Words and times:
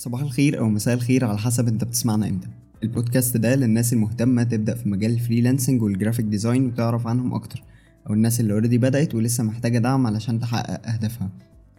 صباح 0.00 0.20
الخير 0.20 0.58
أو 0.58 0.68
مساء 0.68 0.94
الخير 0.94 1.24
على 1.24 1.38
حسب 1.38 1.68
أنت 1.68 1.84
بتسمعنا 1.84 2.28
إمتى. 2.28 2.48
البودكاست 2.82 3.36
ده 3.36 3.54
للناس 3.54 3.92
المهتمة 3.92 4.42
تبدأ 4.42 4.74
في 4.74 4.88
مجال 4.88 5.10
ال 5.10 5.16
freelancing 5.16 5.82
وال 5.82 5.91
graphic 5.91 6.24
design 6.24 6.66
وتعرف 6.66 7.06
عنهم 7.06 7.34
أكتر 7.34 7.62
أو 8.08 8.14
الناس 8.14 8.40
اللي 8.40 8.52
already 8.52 8.78
بدأت 8.78 9.14
ولسه 9.14 9.44
محتاجة 9.44 9.78
دعم 9.78 10.06
علشان 10.06 10.40
تحقق 10.40 10.88
أهدافها. 10.88 11.30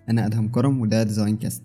أنا 0.10 0.26
أدهم 0.26 0.48
كرم 0.48 0.82
وده 0.82 1.04
Design 1.04 1.38
Cast 1.38 1.62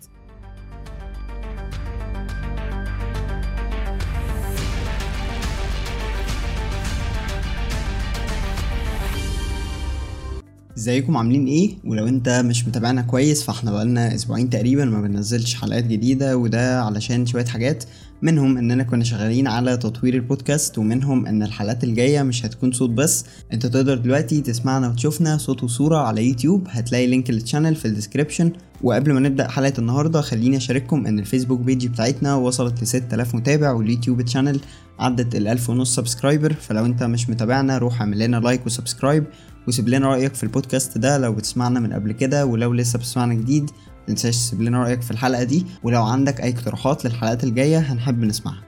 ازيكم؟ 10.87 11.17
عاملين 11.17 11.47
إيه؟ 11.47 11.71
ولو 11.85 12.07
انت 12.09 12.29
مش 12.29 12.69
متابعنا 12.69 13.03
كويس 13.03 13.43
فاحنا 13.43 13.71
بقالنا 13.71 14.15
أسبوعين 14.15 14.51
تقريبا 14.51 14.85
ما 14.85 15.01
بننزلش 15.01 15.55
حلقات 15.55 15.85
جديدة 15.87 16.37
وده 16.37 16.83
علشان 16.83 17.27
شوية 17.27 17.45
حاجات. 17.45 17.85
منهم 18.23 18.59
اننا 18.59 18.83
كنا 18.83 19.05
شغالين 19.05 19.47
على 19.47 19.77
تطوير 19.77 20.15
البودكاست 20.15 20.79
ومنهم 20.79 21.27
ان 21.27 21.43
الحلقات 21.43 21.85
الجاية 21.85 22.23
مش 22.23 22.47
هتكون 22.47 22.73
صوت 22.73 22.91
بس. 22.91 23.25
انت 23.53 23.67
تقدر 23.67 23.99
دلوقتي 23.99 24.41
تسمعنا 24.41 24.89
وتشوفنا 24.89 25.37
صوت 25.39 25.65
وصورة 25.65 25.97
على 25.97 26.29
يوتيوب. 26.29 26.67
هتلاقي 26.71 27.07
link 27.07 27.31
لل 27.31 27.41
channel 27.41 27.75
في 27.75 27.85
ال 27.85 27.90
description 27.90 28.53
وقبل 28.83 29.13
ما 29.13 29.21
نبدأ 29.21 29.49
حلقة 29.49 29.73
النهارده 29.79 30.21
خليني 30.21 30.57
أشارككم 30.57 31.07
إن 31.07 31.19
الفيسبوك 31.19 31.61
page 31.61 31.87
بتاعتنا 31.87 32.35
وصلت 32.35 32.83
ل 32.83 32.87
6000 32.87 33.35
متابع 33.35 33.73
واليوتيوب 33.73 34.23
channel 34.23 34.61
عدت 34.99 35.35
ال 35.35 35.49
1000 35.49 35.71
ونص 35.71 35.95
subscriber 35.95 36.53
فلو 36.53 36.87
انت 36.87 37.03
مش 37.03 37.31
متابعنا 37.31 37.79
روح 37.79 38.01
اعمل 38.01 38.19
لنا 38.19 38.37
like 38.37 38.67
و 38.67 38.73
subscribe 38.73 39.25
وسيب 39.69 39.89
لنا 39.89 40.09
رأيك 40.09 40.35
في 40.35 40.43
البودكاست 40.43 40.99
ده 40.99 41.19
لو 41.19 41.33
بتسمعنا 41.33 41.81
من 41.81 41.93
قبل 41.93 42.13
كده 42.13 42.47
ولو 42.47 42.73
لسه 42.73 42.99
بتسمعنا 42.99 43.35
جديد 43.35 43.71
متنساش 44.03 44.37
تسيب 44.37 44.63
لنا 44.63 44.83
رأيك 44.83 45.03
في 45.03 45.11
الحلقة 45.11 45.43
دي 45.43 45.67
ولو 45.83 46.05
عندك 46.05 46.41
أي 46.41 46.51
اقتراحات 46.51 47.05
للحلقات 47.05 47.45
الجاية 47.45 47.79
هنحب 47.79 48.25
نسمعها. 48.25 48.63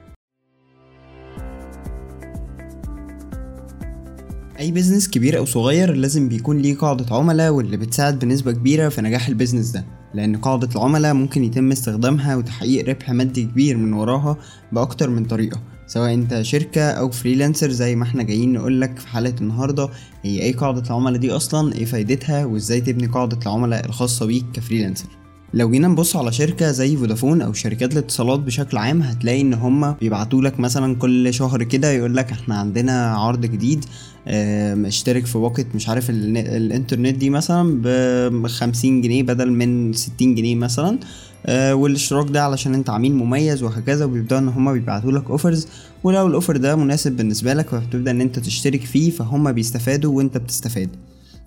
أي 4.59 4.71
business 4.71 5.09
كبير 5.09 5.37
أو 5.37 5.45
صغير 5.45 5.93
لازم 5.93 6.29
بيكون 6.29 6.57
ليه 6.57 6.75
قاعدة 6.77 7.15
عملاء 7.15 7.51
واللي 7.51 7.77
بتساعد 7.77 8.19
بنسبة 8.19 8.51
كبيرة 8.51 8.89
في 8.89 9.01
نجاح 9.01 9.27
ال 9.27 9.32
business 9.32 9.69
ده. 9.71 9.85
لأن 10.13 10.35
قاعدة 10.35 10.69
العملاء 10.75 11.13
ممكن 11.13 11.43
يتم 11.43 11.71
استخدامها 11.71 12.35
وتحقيق 12.35 12.89
ربح 12.89 13.09
مادي 13.11 13.43
كبير 13.43 13.77
من 13.77 13.93
وراها 13.93 14.37
بأكتر 14.71 15.09
من 15.09 15.25
طريقة. 15.25 15.61
سواء 15.89 16.13
انت 16.13 16.41
شركة 16.41 16.91
أو 16.91 17.09
freelancer 17.09 17.71
زي 17.71 17.95
ما 17.95 18.03
إحنا 18.03 18.23
جايين 18.23 18.53
نقولك 18.53 18.99
في 18.99 19.07
حلقة 19.07 19.35
النهاردة 19.41 19.89
هي 20.23 20.39
إيه 20.39 20.55
قاعدة 20.55 20.83
العملاء 20.89 21.19
دي 21.19 21.31
أصلا؟ 21.31 21.73
إيه 21.73 21.85
فايدتها؟ 21.85 22.45
وازاي 22.45 22.81
تبني 22.81 23.07
قاعدة 23.07 23.39
العملاء 23.41 23.85
الخاصة 23.85 24.25
بيك 24.25 24.45
ك 24.53 24.58
freelancer؟ 24.58 25.18
لو 25.53 25.69
جينا 25.71 25.87
نبص 25.87 26.15
على 26.15 26.31
شركة 26.31 26.71
زي 26.71 26.97
فودافون 26.97 27.41
أو 27.41 27.53
شركات 27.53 27.93
الاتصالات 27.93 28.39
بشكل 28.39 28.77
عام 28.77 29.01
هتلاقي 29.01 29.41
إن 29.41 29.53
هما 29.53 29.95
بيبعتوا 30.01 30.41
لك 30.41 30.59
مثلا 30.59 30.95
كل 30.95 31.33
شهر 31.33 31.63
كده 31.63 31.91
يقول 31.91 32.15
لك 32.15 32.31
إحنا 32.31 32.55
عندنا 32.55 33.11
عرض 33.15 33.41
جديد 33.45 33.85
اشترك 34.27 35.25
في 35.25 35.37
باقة 35.37 35.65
مش 35.75 35.89
عارف 35.89 36.09
الإنترنت 36.09 37.15
دي 37.15 37.29
مثلا 37.29 37.81
ب 37.83 38.47
50 38.47 39.01
جنيه 39.01 39.23
بدل 39.23 39.51
من 39.51 39.93
60 39.93 40.35
جنيه 40.35 40.55
مثلا 40.55 40.99
آه 41.45 41.75
والاشتراك 41.75 42.29
ده 42.29 42.43
علشان 42.43 42.73
أنت 42.73 42.89
عميل 42.89 43.15
مميز 43.15 43.63
وهكذا 43.63 44.05
وبيبدأوا 44.05 44.39
إن 44.41 44.47
هما 44.47 44.73
بيبعتوا 44.73 45.11
لك 45.11 45.29
offers 45.29 45.67
ولو 46.03 46.27
ال 46.27 46.32
offer 46.32 46.57
ده 46.57 46.75
مناسب 46.75 47.11
بالنسبة 47.11 47.53
لك 47.53 47.69
فبتبدأ 47.69 48.11
إن 48.11 48.21
أنت 48.21 48.39
تشترك 48.39 48.81
فيه 48.81 49.11
فهم 49.11 49.51
بيستفادوا 49.51 50.17
وأنت 50.17 50.37
بتستفاد. 50.37 50.89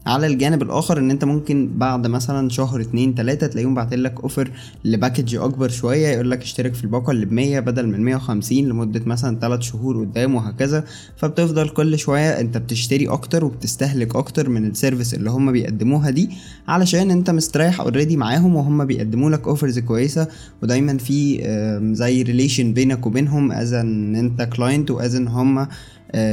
على 0.06 0.26
الجانب 0.26 0.62
الآخر 0.62 0.98
إن 0.98 1.10
أنت 1.10 1.24
ممكن 1.24 1.70
بعد 1.76 2.06
مثلا 2.06 2.48
شهر 2.48 2.80
اتنين 2.80 3.14
تلاتة 3.14 3.46
تلاقيهم 3.46 3.74
بعتلك 3.74 4.20
offer 4.20 4.50
ل 4.84 4.91
package 4.91 5.34
أكبر 5.34 5.68
شوية 5.68 6.08
يقول 6.08 6.30
لك 6.30 6.42
اشترك 6.42 6.74
في 6.74 6.84
الباقة 6.84 7.10
اللي 7.10 7.26
بمية 7.26 7.60
بدل 7.60 7.88
من 7.88 8.04
مية 8.04 8.16
وخمسين 8.16 8.68
لمدة 8.68 9.02
مثلا 9.06 9.36
تلات 9.36 9.62
شهور 9.62 10.00
قدام 10.00 10.34
وهكذا. 10.34 10.84
فبتفضل 11.16 11.68
كل 11.68 11.98
شوية 11.98 12.40
أنت 12.40 12.56
بتشتري 12.58 13.08
أكتر 13.08 13.44
وبتستهلك 13.44 14.16
أكتر 14.16 14.48
من 14.48 14.66
ال 14.66 14.72
service 14.72 15.14
اللي 15.14 15.30
هم 15.30 15.52
بيقدموها 15.52 16.10
دي 16.10 16.30
علشان 16.68 17.10
أنت 17.10 17.30
مستريح 17.30 17.80
already 17.80 18.16
معاهم 18.16 18.56
وهم 18.56 18.84
بيقدموا 18.84 19.30
لك 19.30 19.48
offers 19.48 19.78
كويسة. 19.78 20.28
ودايما 20.62 20.98
في 20.98 21.42
زي 21.94 22.22
relation 22.22 22.72
بينك 22.72 23.06
وبينهم 23.06 23.52
as 23.52 23.72
إن 23.72 24.16
أنت 24.16 24.42
client 24.42 24.90
و 24.90 24.98
as 24.98 25.14
إن 25.14 25.28
هم 25.28 25.66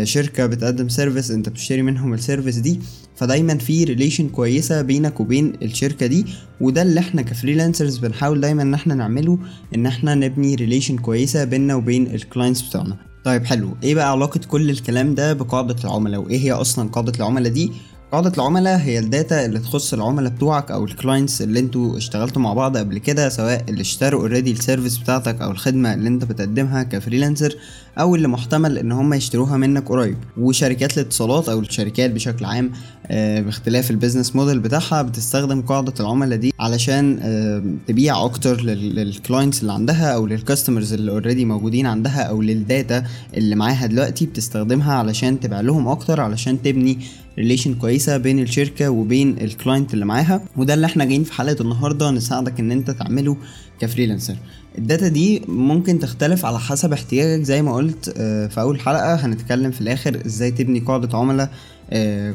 شركة 0.04 0.46
بتقدم 0.46 0.90
service 0.90 1.32
أنت 1.32 1.50
بتشتري 1.50 1.82
منهم 1.82 2.14
ال 2.14 2.19
service 2.19 2.58
دي. 2.58 2.80
فدايما 3.20 3.58
في 3.58 3.84
relation 3.84 4.30
كويسة 4.30 4.82
بينك 4.82 5.20
وبين 5.20 5.54
الشركة 5.62 6.06
دي 6.06 6.26
وده 6.62 6.82
اللي 6.82 7.00
إحنا 7.00 7.22
ك 7.22 7.28
freelancers 7.28 7.98
بنحاول 7.98 8.42
دايما 8.42 8.62
إن 8.62 8.74
إحنا 8.74 8.96
نعمله 8.96 9.40
إن 9.76 9.86
إحنا 9.86 10.16
نبني 10.16 10.56
relation 10.56 10.98
كويسة 10.98 11.44
بيننا 11.44 11.76
وبين 11.76 12.08
ال 12.16 12.21
clients 12.22 12.62
بتوعنا. 12.62 12.98
طيب 13.24 13.46
حلو. 13.46 13.70
إيه 13.84 13.96
بقى 13.96 14.12
علاقة 14.12 14.40
كل 14.48 14.70
الكلام 14.70 15.16
ده 15.16 15.34
بقاعدة 15.34 15.76
العملاء؟ 15.84 16.22
وإيه 16.22 16.40
هي 16.40 16.52
أصلا 16.52 16.90
قاعدة 16.90 17.14
العملاء 17.18 17.52
دي؟ 17.54 17.72
قاعدة 18.12 18.32
العملاء 18.38 18.78
هي 18.80 19.00
ال 19.00 19.09
data 19.09 19.46
اللي 19.46 19.60
تخص 19.60 19.94
العملاء 19.94 20.32
بتوعك 20.32 20.72
أو 20.72 20.86
ال 20.86 20.93
clients 20.93 21.42
اللي 21.42 21.60
أنتوا 21.60 21.98
اشتغلتوا 21.98 22.42
مع 22.42 22.54
بعض 22.54 22.78
قبل 22.78 22.98
كده 22.98 23.30
سواء 23.30 23.64
اللي 23.70 23.82
اشتروا 23.82 24.22
already 24.22 24.52
ال 24.52 24.57
service 24.57 24.98
بتاعتك 24.98 25.42
أو 25.42 25.52
الخدمة 25.52 25.94
اللي 25.94 26.10
انت 26.10 26.26
بتقدمها 26.26 26.84
ك 26.84 26.90
freelancer 26.90 27.56
أو 28.00 28.16
اللي 28.16 28.28
محتمل 28.28 28.78
إن 28.78 28.92
هم 28.92 29.14
يشتروها 29.14 29.58
منك 29.58 29.90
قريب. 29.90 30.18
وشركات 30.38 30.98
الاتصالات 30.98 31.50
أو 31.50 31.60
الشركات 31.60 32.12
بشكل 32.12 32.46
عام 32.46 32.72
آه 33.08 33.42
باختلاف 33.42 33.92
ال 33.92 33.97
business 33.97 34.36
model 34.36 34.60
بتاعها 34.60 35.02
بتستخدم 35.02 35.62
قاعدة 35.62 35.94
العملاء 36.00 36.38
دي 36.40 36.54
علشان 36.60 37.20
آه 37.22 37.64
تبيع 37.88 38.26
أكتر 38.26 38.62
لل 38.62 38.84
clients 38.84 39.62
اللي 39.62 39.74
عندها 39.74 40.14
أو 40.16 40.28
لل 40.28 40.40
customers 40.40 40.94
اللي 40.94 41.12
already 41.12 41.46
موجودين 41.46 41.86
عندها 41.86 42.22
أو 42.22 42.42
لل 42.42 42.62
data 42.62 43.04
اللي 43.38 43.56
معاها 43.56 43.86
دلوقتي 43.86 44.26
بتستخدمها 44.26 44.94
علشان 44.94 45.40
تبيع 45.40 45.62
لهم 45.62 45.88
أكتر 45.88 46.22
علشان 46.22 46.62
تبني 46.62 47.00
relation 47.40 47.74
كويسة 47.74 48.18
بين 48.18 48.40
الشركة 48.40 48.90
وبين 48.90 49.38
ال 49.42 49.49
client 49.49 49.94
اللي 49.94 50.06
معاها 50.06 50.42
وده 50.58 50.74
اللي 50.74 50.86
إحنا 50.86 51.06
جايين 51.06 51.24
في 51.24 51.34
حلقة 51.34 51.62
النهارده 51.62 52.12
نساعدك 52.12 52.60
إن 52.60 52.72
أنت 52.72 52.92
تعمله 52.92 53.38
ك 53.80 53.85
freelancer 53.85 54.36
ال 54.78 54.84
data 54.84 55.08
دي 55.08 55.42
ممكن 55.48 56.00
تختلف 56.00 56.46
على 56.46 56.60
حسب 56.60 56.94
احتياجك. 56.94 57.44
زي 57.44 57.62
ما 57.62 57.74
قلت 57.76 58.10
في 58.52 58.62
أول 58.62 58.80
حلقة 58.80 59.16
هنتكلم 59.16 59.72
في 59.72 59.82
الآخر 59.82 60.22
إزاي 60.26 60.52
تبني 60.52 60.80
قاعدة 60.80 61.18
عملاء 61.18 61.52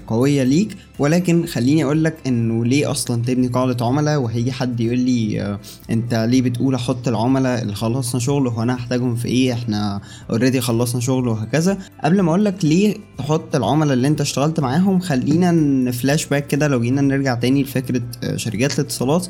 قوية 0.07 0.43
ليك. 0.43 0.77
ولكن 0.99 1.47
خليني 1.47 1.85
أقول 1.85 2.05
لك 2.05 2.17
إنه 2.27 2.65
ليه 2.65 2.91
أصلا 2.91 3.23
تبني 3.23 3.47
قاعدة 3.47 3.87
عملاء؟ 3.87 4.21
وهيجي 4.21 4.53
حد 4.53 4.81
يقول 4.81 4.99
لي 4.99 5.59
أنت 5.91 6.15
ليه 6.15 6.43
بتقول 6.43 6.75
أحط 6.75 7.09
العملاء 7.09 7.63
اللي 7.63 7.75
خلصنا 7.75 8.21
شغل 8.21 8.49
هو 8.49 8.63
أنا 8.63 8.75
هحتاجهم 8.75 9.17
في 9.17 9.29
إيه؟ 9.29 9.53
إحنا 9.53 10.01
already 10.31 10.61
خلصنا 10.61 11.01
شغل 11.01 11.29
وهكذا. 11.29 11.79
قبل 12.05 12.21
ما 12.21 12.31
أقول 12.31 12.45
لك 12.45 12.65
ليه 12.65 12.97
تحط 13.19 13.57
العملاء 13.57 13.95
اللي 13.95 14.09
أنت 14.09 14.21
اشتغلت 14.21 14.61
معاهم 14.61 15.01
خلينا 15.01 15.51
ن 15.91 15.97
flash 15.97 16.27
back 16.27 16.47
كده 16.47 16.69
لو 16.69 16.81
جينا 16.81 17.01
نرجع 17.01 17.35
تاني 17.35 17.63
لفكرة 17.63 18.03
شركات 18.37 18.79
الاتصالات. 18.79 19.27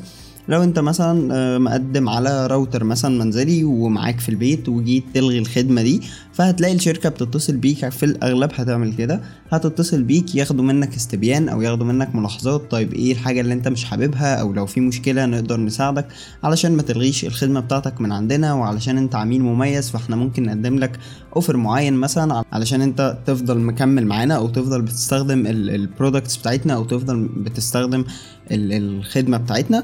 لو 0.47 0.63
انت 0.63 0.79
مثلا 0.79 1.57
مقدم 1.57 2.09
على 2.09 2.47
راوتر 2.47 2.83
مثلا 2.83 3.23
منزلي 3.23 3.63
ومعاك 3.63 4.19
في 4.19 4.29
البيت 4.29 4.69
وجيت 4.69 5.03
تلغي 5.13 5.39
الخدمة 5.39 5.81
دي 5.81 6.01
فهتلاقي 6.33 6.75
الشركة 6.75 7.09
بتتصل 7.09 7.57
بيك 7.57 7.89
في 7.89 8.05
الأغلب 8.05 8.51
هتعمل 8.55 8.93
كده. 8.93 9.21
هتتصل 9.51 10.03
بيك 10.03 10.35
ياخدوا 10.35 10.63
منك 10.65 10.95
استبيان 10.95 11.49
أو 11.49 11.61
ياخدوا 11.61 11.85
منك 11.85 12.15
ملاحظات 12.15 12.71
طيب 12.71 12.93
إيه 12.93 13.11
الحاجة 13.11 13.41
اللي 13.41 13.53
انت 13.53 13.67
مش 13.67 13.85
حاببها؟ 13.85 14.35
أو 14.35 14.53
لو 14.53 14.65
في 14.65 14.81
مشكلة 14.81 15.25
نقدر 15.25 15.59
نساعدك 15.59 16.07
علشان 16.43 16.71
ما 16.71 16.81
تلغيش 16.81 17.25
الخدمة 17.25 17.59
بتاعتك 17.59 18.01
من 18.01 18.11
عندنا 18.11 18.53
وعلشان 18.53 18.97
انت 18.97 19.15
عميل 19.15 19.41
مميز. 19.41 19.89
فاحنا 19.89 20.15
ممكن 20.15 20.43
نقدم 20.43 20.79
لك 20.79 20.99
offer 21.35 21.57
معين 21.57 21.93
مثلا 21.93 22.43
علشان 22.51 22.81
انت 22.81 23.17
تفضل 23.25 23.59
مكمل 23.59 24.05
معانا 24.05 24.35
أو 24.35 24.47
تفضل 24.47 24.81
بتستخدم 24.81 25.47
ال 25.47 25.57
products 25.57 26.37
بتاعتنا 26.37 26.73
أو 26.73 26.83
تفضل 26.83 27.29
بتستخدم 27.37 28.05
الخدمة 28.51 29.37
بتاعتنا. 29.37 29.83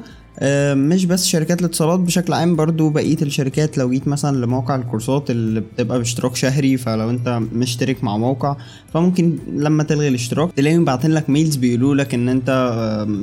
مش 0.73 1.05
بس 1.05 1.25
شركات 1.27 1.59
الاتصالات 1.59 1.99
بشكل 1.99 2.33
عام 2.33 2.55
برضو 2.55 2.89
بقية 2.89 3.17
الشركات. 3.21 3.77
لو 3.77 3.89
جيت 3.89 4.07
مثلا 4.07 4.45
لموقع 4.45 4.75
الكورسات 4.75 5.31
اللي 5.31 5.59
بتبقى 5.59 5.97
باشتراك 5.97 6.35
شهري 6.35 6.77
فلو 6.77 7.09
انت 7.09 7.39
مشترك 7.53 8.03
مع 8.03 8.17
موقع 8.17 8.55
فممكن 8.93 9.37
لما 9.55 9.83
تلغي 9.83 10.07
الاشتراك 10.07 10.51
تلاقيهم 10.51 10.85
باعتين 10.85 11.11
لك 11.11 11.29
mails 11.29 11.55
بيقولوا 11.55 11.95
لك 11.95 12.13
إن 12.13 12.29
انت 12.29 12.51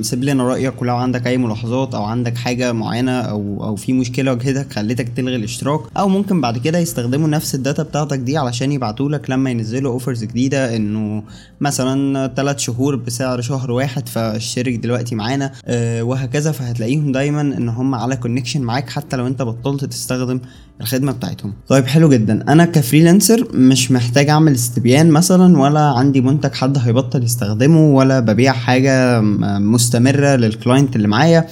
سيب 0.01 0.23
لنا 0.23 0.43
رأيك 0.43 0.81
ولو 0.81 0.95
عندك 0.95 1.27
أي 1.27 1.37
ملاحظات 1.37 1.95
أو 1.95 2.03
عندك 2.03 2.37
حاجة 2.37 2.71
معينة 2.71 3.11
أو 3.11 3.63
أو 3.63 3.75
في 3.75 3.93
مشكلة 3.93 4.31
واجهتك 4.31 4.73
خلتك 4.73 5.09
تلغي 5.09 5.35
الاشتراك. 5.35 5.79
أو 5.97 6.09
ممكن 6.09 6.41
بعد 6.41 6.57
كده 6.57 6.79
يستخدموا 6.79 7.27
نفس 7.27 7.55
ال 7.55 7.61
data 7.61 7.83
بتاعتك 7.83 8.19
دي 8.19 8.37
علشان 8.37 8.71
يبعتوا 8.71 9.09
لك 9.09 9.29
لما 9.29 9.49
ينزلوا 9.49 9.91
offers 9.93 10.23
جديدة 10.23 10.75
إنه 10.75 11.23
مثلا 11.61 12.27
3 12.35 12.57
شهور 12.57 12.95
بسعر 12.95 13.41
شهر 13.41 13.71
واحد 13.71 14.09
فاشترك 14.09 14.75
دلوقتي 14.75 15.15
معانا 15.15 15.51
أه 15.65 16.03
وهكذا. 16.03 16.51
فهتلاقيهم 16.51 16.98
دايما 17.05 17.41
إن 17.41 17.69
هم 17.69 17.95
على 17.95 18.15
connection 18.15 18.61
معاك 18.61 18.89
حتى 18.89 19.17
لو 19.17 19.27
أنت 19.27 19.41
بطلت 19.41 19.85
تستخدم 19.85 20.39
الخدمة 20.81 21.11
بتاعتهم. 21.11 21.53
طيب 21.67 21.85
حلو 21.85 22.09
جدا. 22.09 22.51
أنا 22.51 22.65
ك 22.65 22.73
freelancer 22.73 23.47
مش 23.53 23.91
محتاج 23.91 24.29
أعمل 24.29 24.51
استبيان 24.51 25.09
مثلا 25.09 25.59
ولا 25.59 25.79
عندي 25.79 26.21
منتج 26.21 26.53
حد 26.53 26.77
هيبطل 26.77 27.23
يستخدمه 27.23 27.89
ولا 27.89 28.19
ببيع 28.19 28.53
حاجة 28.53 29.21
مستمرة 29.59 30.35
لل 30.35 30.50
client 30.50 30.95
اللي 30.95 31.07
معايا. 31.07 31.47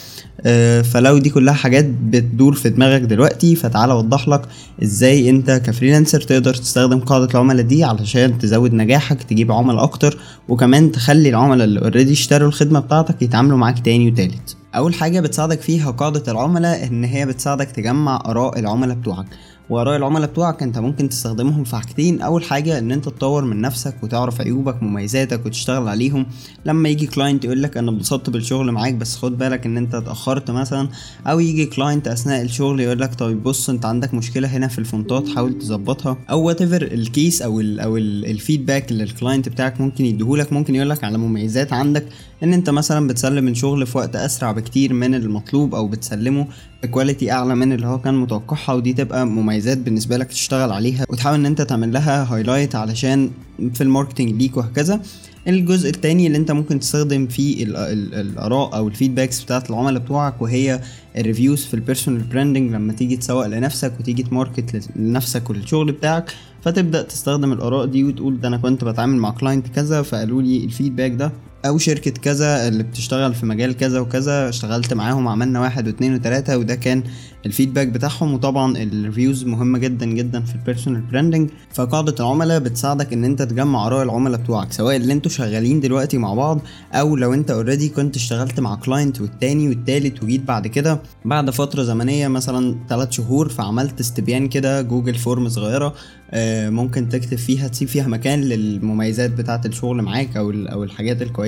فلو 0.84 1.18
دي 1.18 1.30
كلها 1.30 1.54
حاجات 1.54 1.86
بتدور 1.86 2.54
في 2.54 2.69
دماغك 2.69 3.01
دلوقتي 3.01 3.56
فتعالى 3.56 3.94
أوضح 3.94 4.28
لك 4.28 4.42
إزاي 4.84 5.30
أنت 5.30 5.51
ك 5.52 5.58
freelancer 5.58 6.22
تقدر 6.22 6.54
تستخدم 6.54 7.00
قاعدة 7.00 7.28
العملاء 7.31 7.66
دي 7.66 7.84
علشان 7.84 8.38
تزود 8.38 8.74
نجاحك 8.74 9.24
تجيب 9.24 9.51
عملاء 9.51 9.84
أكتر 9.84 10.18
وكمان 10.50 10.92
تخلي 10.92 11.30
العملاء 11.30 11.68
اللي 11.68 11.80
already 11.81 12.14
اشتروا 12.13 12.48
الخدمة 12.48 12.80
بتاعتك 12.80 13.22
يتعاملوا 13.22 13.57
معاك 13.57 13.80
تاني 13.80 14.12
وتالت. 14.12 14.57
أول 14.75 14.94
حاجة 14.94 15.19
بتساعدك 15.19 15.62
فيها 15.62 15.92
قاعدة 15.92 16.31
العملاء 16.31 16.88
إن 16.88 17.04
هي 17.04 17.25
بتساعدك 17.25 17.72
تجمع 17.72 18.24
آراء 18.25 18.60
العملاء 18.60 18.95
بتوعك. 18.95 19.25
واراء 19.69 19.98
العملاء 19.98 20.30
بتوعك 20.30 20.64
انت 20.64 20.78
ممكن 20.78 21.10
تستخدمهم 21.10 21.64
في 21.64 21.75
حاجتين. 21.75 22.22
أول 22.22 22.44
حاجة 22.44 22.80
إن 22.80 22.92
أنت 22.92 23.06
تطور 23.06 23.46
من 23.46 23.62
نفسك 23.62 23.96
وتعرف 24.04 24.42
عيوبك 24.42 24.84
مميزاتك 24.84 25.46
وتشتغل 25.46 25.88
عليهم. 25.88 26.25
لما 26.66 26.90
يجي 26.90 27.08
client 27.08 27.46
يقول 27.46 27.64
لك 27.64 27.78
أنا 27.78 27.92
اتبسطت 27.92 28.30
بالشغل 28.30 28.72
معاك 28.72 28.94
بس 28.94 29.16
خد 29.18 29.38
بالك 29.38 29.66
إن 29.66 29.78
أنت 29.78 29.96
اتأخرت 29.96 30.52
مثلا. 30.52 30.90
أو 31.28 31.40
يجي 31.40 31.66
client 31.66 32.08
أثناء 32.08 32.42
الشغل 32.42 32.80
يقول 32.80 33.00
لك 33.00 33.16
طيب 33.16 33.44
بص 33.44 33.69
أنت 33.69 33.86
عندك 33.86 34.14
مشكلة 34.14 34.48
هنا 34.48 34.68
في 34.68 34.80
الفونتات 34.80 35.28
حاول 35.28 35.60
تظبطها. 35.60 36.18
أو 36.30 36.42
whatever 36.42 36.62
ال 36.62 36.81
case 36.81 37.42
أو 37.42 37.60
ال 37.60 37.80
أو 37.80 37.98
ال 37.98 38.08
feedback 38.08 38.92
اللي 38.92 39.04
ال 39.04 39.10
client 39.10 39.50
بتاعك 39.50 39.81
ممكن 39.81 40.06
يديهولك 40.06 40.54
ممكن 40.54 40.75
يقول 40.75 40.90
لك 40.90 41.04
على 41.04 41.18
مميزات 41.18 41.74
عندك. 41.74 42.06
إن 42.44 42.54
أنت 42.54 42.69
مثلا 42.69 43.07
بتسلم 43.07 43.48
الشغل 43.48 43.86
في 43.88 43.98
وقت 43.98 44.16
أسرع 44.16 44.51
بكتير 44.51 44.94
من 44.94 45.16
المطلوب 45.16 45.75
أو 45.75 45.88
بتسلمه 45.88 46.48
ب 46.84 46.90
quality 46.90 47.31
أعلى 47.31 47.56
من 47.56 47.74
اللي 47.74 47.88
هو 47.88 48.00
كان 48.00 48.13
متوقعها 48.13 48.74
ودي 48.74 48.94
تبقى 48.94 49.25
مميزات 49.28 49.78
بالنسبة 49.78 50.18
لك 50.18 50.28
تشتغل 50.28 50.72
عليها 50.72 51.06
وتحاول 51.10 51.36
إن 51.39 51.45
أنت 51.45 51.62
تعمل 51.62 51.94
لها 51.94 52.34
highlight 52.36 52.75
علشان 52.75 53.31
في 53.74 53.81
ال 53.81 53.87
marketing 53.87 54.31
ليك 54.31 54.57
وهكذا. 54.57 55.01
الجزء 55.48 55.89
التاني 55.89 56.28
اللي 56.28 56.38
أنت 56.38 56.51
ممكن 56.51 56.80
تستخدم 56.80 57.28
فيه 57.28 57.63
الآراء 57.63 58.75
أو 58.75 58.88
ال 58.88 58.93
feedbacks 58.93 59.44
بتاعت 59.44 59.69
العملاء 59.69 60.01
بتوعك 60.04 60.42
وهي 60.42 60.81
ال 61.18 61.24
reviews 61.24 61.66
في 61.66 61.74
ال 61.74 61.79
personal 61.79 62.22
branding 62.22 62.72
لما 62.72 62.94
تيجي 62.94 63.18
تسوق 63.18 63.48
لنفسك 63.48 63.94
وتيجي 64.00 64.24
ت 64.24 64.33
market 64.33 64.90
لنفسك 64.95 65.50
وللشغل 65.50 65.92
بتاعك 65.92 66.31
فتبدأ 66.62 67.01
تستخدم 67.01 67.54
الآراء 67.54 67.86
دي 67.86 68.04
وتقول 68.04 68.40
ده 68.40 68.48
أنا 68.48 68.57
كنت 68.57 68.83
بتعامل 68.83 69.18
مع 69.18 69.30
client 69.31 69.68
كذا 69.68 70.01
فقالوا 70.01 70.42
لي 70.42 70.63
ال 70.66 70.71
feedback 70.71 71.12
ده 71.12 71.31
أو 71.65 71.77
شركة 71.77 72.12
كذا 72.12 72.68
اللي 72.68 72.83
بتشتغل 72.83 73.36
في 73.36 73.45
مجال 73.45 73.77
كذا 73.77 74.00
وكذا 74.00 74.50
اشتغلت 74.50 74.94
معاهم 74.94 75.27
عملنا 75.27 75.59
واحد 75.59 75.88
واثنين 75.88 76.13
وتلاتة 76.13 76.57
وده 76.57 76.75
كان 76.75 77.04
ال 77.46 77.50
feedback 77.50 77.88
بتاعهم. 77.88 78.33
وطبعا 78.33 78.77
ال 78.78 78.86
reviews 78.86 79.44
مهمة 79.45 79.80
جدا 79.80 80.06
جدا 80.06 80.42
في 80.42 80.56
ال 80.56 80.61
personal 80.61 81.02
branding 81.02 81.50
فقاعدة 81.74 82.15
العملاء 82.19 82.59
بتساعدك 82.59 83.13
إن 83.13 83.24
أنت 83.24 83.42
تجمع 83.42 83.88
آراء 83.88 84.04
العملاء 84.04 84.42
بتوعك 84.42 84.71
سواء 84.71 84.95
اللي 84.95 85.13
أنتوا 85.13 85.31
شغالين 85.31 85.80
دلوقتي 85.80 86.18
مع 86.18 86.33
بعض 86.33 86.62
أو 86.94 87.15
لو 87.15 87.33
أنت 87.33 87.51
already 87.52 87.90
كنت 87.89 88.15
اشتغلت 88.15 88.59
مع 88.59 88.75
client 88.75 89.22
والتاني 89.21 89.68
والتالت 89.69 90.24
وجيت 90.24 90.42
بعد 90.42 90.68
كده. 90.68 91.01
بعد 91.25 91.50
فترة 91.50 91.83
زمنية 91.83 92.27
مثلا 92.27 92.75
3 92.89 93.12
شهور 93.12 93.50
فعملت 93.50 94.00
استبيان 94.00 94.48
كده 94.48 94.81
Google 94.81 95.16
form 95.16 95.50
صغيرة 95.50 95.94
آه، 96.31 96.69
ممكن 96.69 97.09
تكتب 97.09 97.38
فيها 97.38 97.68
تسيب 97.68 97.88
فيها 97.88 98.07
مكان 98.07 98.42
للمميزات 98.42 99.31
بتاعة 99.31 99.62
الشغل 99.65 100.01
معاك 100.01 100.38
أو 100.38 100.51
أو 100.51 100.83
الحاجات 100.83 101.21
الكويسة 101.21 101.47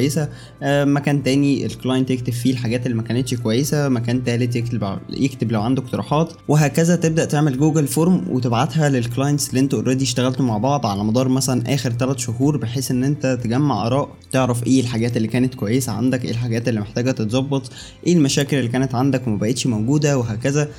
آه، 0.63 0.85
مكان 0.85 1.23
تاني 1.23 1.65
ال 1.65 1.72
client 1.72 2.09
يكتب 2.11 2.33
فيه 2.33 2.51
الحاجات 2.51 2.85
اللي 2.85 2.97
ما 2.97 3.03
كانتش 3.03 3.33
كويسة 3.35 3.89
مكان 3.89 4.23
تالت 4.23 4.55
يكتب 4.55 4.99
يكتب 5.09 5.51
لو 5.51 5.61
عنده 5.61 5.81
اقتراحات 5.83 6.33
وهكذا 6.47 6.95
تبدأ 6.95 7.25
تعمل 7.25 7.57
Google 7.57 7.87
form 7.87 8.23
وتبعتها 8.29 8.89
لل 8.89 9.03
clients 9.03 9.49
اللي 9.49 9.59
أنتوا 9.59 9.79
already 9.79 10.03
اشتغلتوا 10.03 10.45
مع 10.45 10.57
بعض 10.57 10.85
على 10.85 11.03
مدار 11.03 11.27
مثلا 11.27 11.73
آخر 11.73 11.91
3 11.91 12.17
شهور 12.17 12.57
بحيث 12.57 12.91
إن 12.91 13.03
انت 13.03 13.39
تجمع 13.43 13.87
آراء 13.87 14.09
تعرف 14.31 14.67
إيه 14.67 14.81
الحاجات 14.81 15.17
اللي 15.17 15.27
كانت 15.27 15.55
كويسة 15.55 15.91
عندك 15.91 16.25
إيه 16.25 16.31
الحاجات 16.31 16.69
اللي 16.69 16.79
محتاجة 16.79 17.11
تتظبط 17.11 17.71
إيه 18.07 18.13
المشاكل 18.13 18.57
اللي 18.57 18.69
كانت 18.69 18.95
عندك 18.95 19.27
وما 19.27 19.37
بقتش 19.37 19.67
موجودة 19.67 20.17
وهكذا. 20.17 20.69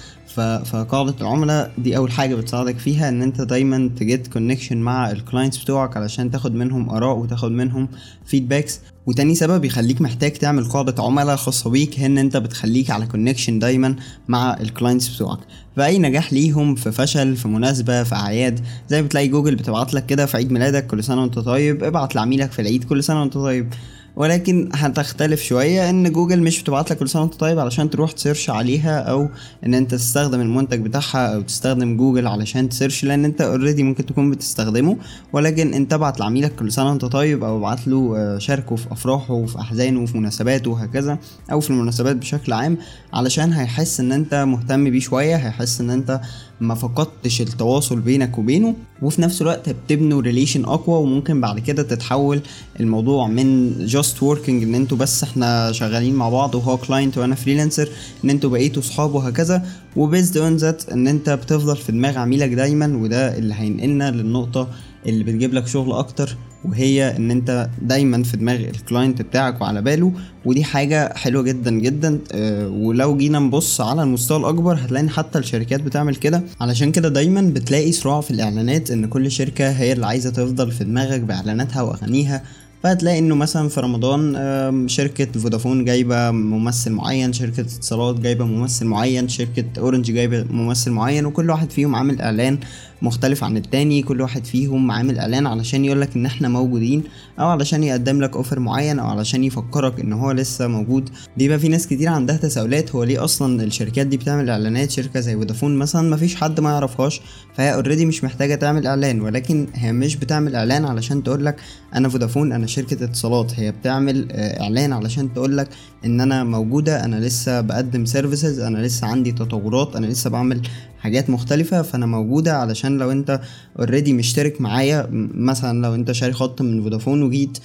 فقاعدة 0.65 1.15
العملاء 1.21 1.73
دي 1.79 1.97
أول 1.97 2.11
حاجة 2.13 2.35
بتساعدك 2.35 2.79
فيها 2.79 3.09
إن 3.09 3.23
أنت 3.23 3.41
دايما 3.41 3.91
تجيت 3.97 4.27
connection 4.27 4.77
مع 4.77 5.11
ال 5.11 5.17
clients 5.17 5.63
بتوعك 5.63 5.97
علشان 5.97 6.31
تاخد 6.31 6.55
منهم 6.55 6.91
آراء 6.91 7.17
وتاخد 7.19 7.51
منهم 7.51 7.89
feedbacks 8.27 8.81
وتاني 9.07 9.35
سبب 9.35 9.65
يخليك 9.65 10.01
محتاج 10.01 10.33
تعمل 10.33 10.65
قاعدة 10.65 11.03
عملاء 11.03 11.37
خاصة 11.37 11.71
بيك 11.71 12.01
ان 12.01 12.19
انت 12.19 12.37
بتخليك 12.37 12.91
على 12.91 13.07
connection 13.07 13.59
دايما 13.59 13.97
مع 14.29 14.57
ال 14.61 14.67
clients 14.67 15.09
بتوعك. 15.09 15.39
فأي 15.77 15.99
نجاح 15.99 16.33
ليهم 16.33 16.75
في 16.75 16.93
فشل 16.93 17.37
في 17.37 17.49
مناسبة 17.49 18.03
في 18.03 18.15
أعياد 18.15 18.61
زي 18.89 19.03
بتلاقي 19.03 19.29
جوجل 19.29 19.57
بتبعت 19.57 19.95
لك 19.95 20.07
كده 20.07 20.27
في 20.27 20.37
عيد 20.37 20.53
ميلادك 20.53 20.87
كل 20.87 21.05
سنة 21.05 21.21
وأنت 21.23 21.39
طيب 21.39 21.85
ابعت 21.85 22.15
لعميلك 22.15 22.53
في 22.53 22.63
العيد 22.63 22.85
كل 22.85 23.05
سنة 23.05 23.21
وأنت 23.21 23.35
طيب. 23.35 23.73
ولكن 24.21 24.69
هتختلف 24.73 25.43
شوية 25.43 25.91
إن 25.91 26.13
جوجل 26.13 26.43
مش 26.43 26.63
بتبعت 26.63 26.91
لك 26.91 26.99
كل 26.99 27.09
سنه 27.09 27.23
وأنت 27.23 27.35
طيب 27.35 27.59
علشان 27.59 27.91
تروح 27.91 28.13
ت 28.13 28.18
search 28.18 28.51
عليها 28.51 28.99
أو 29.01 29.29
إن 29.67 29.75
أنت 29.75 29.91
تستخدم 29.91 30.41
المنتج 30.41 30.81
بتاعها 30.81 31.35
أو 31.35 31.41
تستخدم 31.41 31.97
جوجل 31.97 32.27
علشان 32.27 32.69
ت 32.69 32.74
search 32.74 33.05
لأن 33.05 33.25
أنت 33.25 33.41
already 33.41 33.83
ممكن 33.83 34.07
تكون 34.07 34.31
بتستخدمه. 34.31 34.97
ولكن 35.33 35.75
أنت 35.75 35.93
ابعت 35.93 36.21
لعميلك 36.21 36.55
كل 36.55 36.73
سنه 36.73 36.91
وأنت 36.91 37.05
طيب 37.05 37.45
أو 37.45 37.59
ابعت 37.59 37.89
له 37.89 38.15
آه، 38.17 38.39
شاركه 38.39 38.77
في 38.77 38.93
أفراحه 38.93 39.35
وفي 39.35 39.59
أحزانه 39.59 40.03
وفي 40.03 40.19
مناسباته 40.19 40.71
وهكذا 40.71 41.19
أو 41.53 41.61
في 41.61 41.71
المناسبات 41.71 42.17
بشكل 42.17 42.53
عام 42.53 42.79
علشان 43.13 43.53
هيحس 43.53 44.01
إن 44.01 44.13
أنت 44.13 44.35
مهتم 44.35 44.91
بيه 44.91 45.01
شوية 45.01 45.37
هيحس 45.37 45.81
إن 45.81 45.91
أنت 45.91 46.21
ما 46.61 46.75
فقدتش 46.75 47.41
التواصل 47.41 48.01
بينك 48.01 48.39
وبينه 48.39 48.75
وفي 49.03 49.23
نفس 49.23 49.43
الوقت 49.43 49.69
بتبنوا 49.69 50.21
relation 50.23 50.65
أقوى 50.65 50.99
وممكن 51.03 51.41
بعد 51.41 51.59
كده 51.59 51.83
تتحول 51.83 52.41
الموضوع 52.81 53.27
من 53.27 53.75
just 53.87 54.23
working 54.23 54.63
إن 54.63 54.75
أنتوا 54.75 54.99
بس 54.99 55.23
إحنا 55.23 55.73
شغالين 55.73 56.15
مع 56.15 56.29
بعض 56.29 56.55
وهو 56.55 56.77
client 56.77 57.19
وأنا 57.19 57.35
freelancer 57.35 57.89
إن 58.25 58.31
أنتوا 58.31 58.51
بقيتوا 58.51 58.83
صحاب 58.83 59.15
وهكذا. 59.15 59.67
و 59.97 60.04
based 60.04 60.37
on 60.37 60.57
that 60.57 60.89
إن 60.89 61.09
انت 61.09 61.31
بتفضل 61.31 61.77
في 61.77 61.93
دماغ 61.93 62.19
عميلك 62.19 62.49
دايما 62.49 62.97
وده 62.97 63.39
اللي 63.39 63.55
هينقلنا 63.55 64.11
للنقطة 64.11 64.69
اللي 65.07 65.25
بتجيب 65.25 65.55
لك 65.55 65.67
شغل 65.67 65.93
أكتر. 65.93 66.37
وهي 66.65 67.17
إن 67.17 67.31
أنت 67.31 67.69
دايما 67.83 68.23
في 68.23 68.37
دماغ 68.37 68.57
ال 68.57 68.66
client 68.66 69.23
بتاعك 69.23 69.61
وعلى 69.61 69.83
باله 69.83 70.13
ودي 70.45 70.65
حاجة 70.65 71.15
حلوة 71.17 71.43
جدا 71.43 71.71
جدا 71.71 72.19
آه، 72.33 72.69
ولو 72.69 73.17
جينا 73.17 73.39
نبص 73.39 73.81
على 73.81 74.03
المستوى 74.03 74.39
الأكبر 74.39 74.75
هتلاقي 74.75 75.09
حتى 75.09 75.39
الشركات 75.39 75.81
بتعمل 75.83 76.17
كده. 76.17 76.43
علشان 76.61 76.93
كده 76.93 77.09
دايما 77.09 77.41
بتلاقي 77.41 77.93
صراع 77.93 78.21
في 78.21 78.31
الإعلانات 78.31 78.91
إن 78.91 79.07
كل 79.07 79.31
شركة 79.31 79.71
هي 79.71 79.93
اللي 79.93 80.07
عايزة 80.07 80.31
تفضل 80.31 80.73
في 80.73 80.85
دماغك 80.85 81.21
بإعلاناتها 81.21 81.83
وأغانيها. 81.83 82.43
فهتلاقي 82.83 83.19
إنه 83.19 83.35
مثلا 83.35 83.69
في 83.69 83.81
رمضان 83.81 84.89
شركة 84.89 85.41
فودافون 85.41 85.85
جايبة 85.85 86.31
ممثل 86.31 86.93
معين 86.93 87.33
شركة 87.33 87.61
اتصالات 87.61 88.21
جايبة 88.21 88.45
ممثل 88.45 88.87
معين 88.87 89.29
شركة 89.29 89.65
أورنج 89.79 90.11
جايبة 90.13 90.45
ممثل 90.51 90.91
معين 90.91 91.27
وكل 91.27 91.51
واحد 91.51 91.71
فيهم 91.71 91.95
عامل 91.95 92.21
إعلان 92.21 92.59
مختلف 93.03 93.45
عن 93.45 93.57
التاني 93.57 94.03
كل 94.03 94.21
واحد 94.21 94.45
فيهم 94.45 94.91
عامل 94.91 95.19
إعلان 95.19 95.47
علشان 95.47 95.85
يقولك 95.85 96.17
إن 96.17 96.27
إحنا 96.27 96.49
موجودين 96.49 97.03
أو 97.39 97.47
علشان 97.47 97.83
يقدم 97.85 98.21
لك 98.21 98.37
offer 98.37 98.59
معين 98.61 98.99
أو 98.99 99.07
علشان 99.07 99.45
يفكرك 99.45 100.01
إن 100.01 100.13
هو 100.13 100.31
لسه 100.33 100.67
موجود. 100.67 101.11
بيبقى 101.37 101.59
في 101.59 101.69
ناس 101.69 101.87
كتير 101.87 102.09
عندها 102.09 102.37
تساؤلات 102.37 102.95
هو 102.95 103.05
ليه 103.05 103.25
أصلا 103.25 103.63
الشركات 103.65 104.07
دي 104.07 104.17
بتعمل 104.17 104.51
إعلانات؟ 104.51 104.91
شركة 104.91 105.21
زي 105.21 105.35
فودافون 105.37 105.77
مثلا 105.77 106.11
مفيش 106.11 106.37
حد 106.37 106.61
ما 106.61 106.71
يعرفهاش 106.71 107.21
فهي 107.55 107.75
already 107.75 108.07
مش 108.07 108.25
محتاجة 108.25 108.55
تعمل 108.55 108.87
إعلان 108.87 109.21
ولكن 109.21 109.67
هي 109.75 109.93
مش 109.93 110.17
بتعمل 110.17 110.55
إعلان 110.57 110.85
علشان 110.85 111.23
تقولك 111.23 111.57
أنا 111.95 112.09
فودافون 112.09 112.53
أنا 112.53 112.67
شركة 112.67 113.05
اتصالات. 113.05 113.53
هي 113.61 113.73
بتعمل 113.73 114.29
آه، 114.33 114.63
إعلان 114.63 114.93
علشان 114.93 115.35
تقولك 115.35 115.69
إن 116.05 116.21
أنا 116.21 116.45
موجودة 116.45 117.05
أنا 117.05 117.17
لسه 117.17 117.61
بقدم 117.61 118.05
services 118.05 118.61
أنا 118.61 118.79
لسه 118.79 119.07
عندي 119.07 119.33
تطورات 119.33 119.97
أنا 119.97 120.07
لسه 120.07 120.31
بعمل 120.31 120.61
حاجات 121.01 121.31
مختلفة 121.31 121.83
فأنا 121.83 122.07
موجودة 122.07 122.57
علشان 122.57 122.99
لو 122.99 123.11
أنت 123.11 123.41
already 123.79 124.13
مشترك 124.13 124.61
معايا 124.61 125.07
مثلا 125.35 125.83
لو 125.83 125.95
أنت 125.95 126.13
شاري 126.13 126.33
خط 126.33 126.63
من 126.63 126.83
فودافون 126.83 127.23
وجيت 127.23 127.59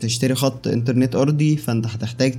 تشتري 0.00 0.34
خط 0.34 0.68
انترنت 0.68 1.16
أرضي 1.16 1.56
فأنت 1.56 1.86
هتحتاج 1.86 2.34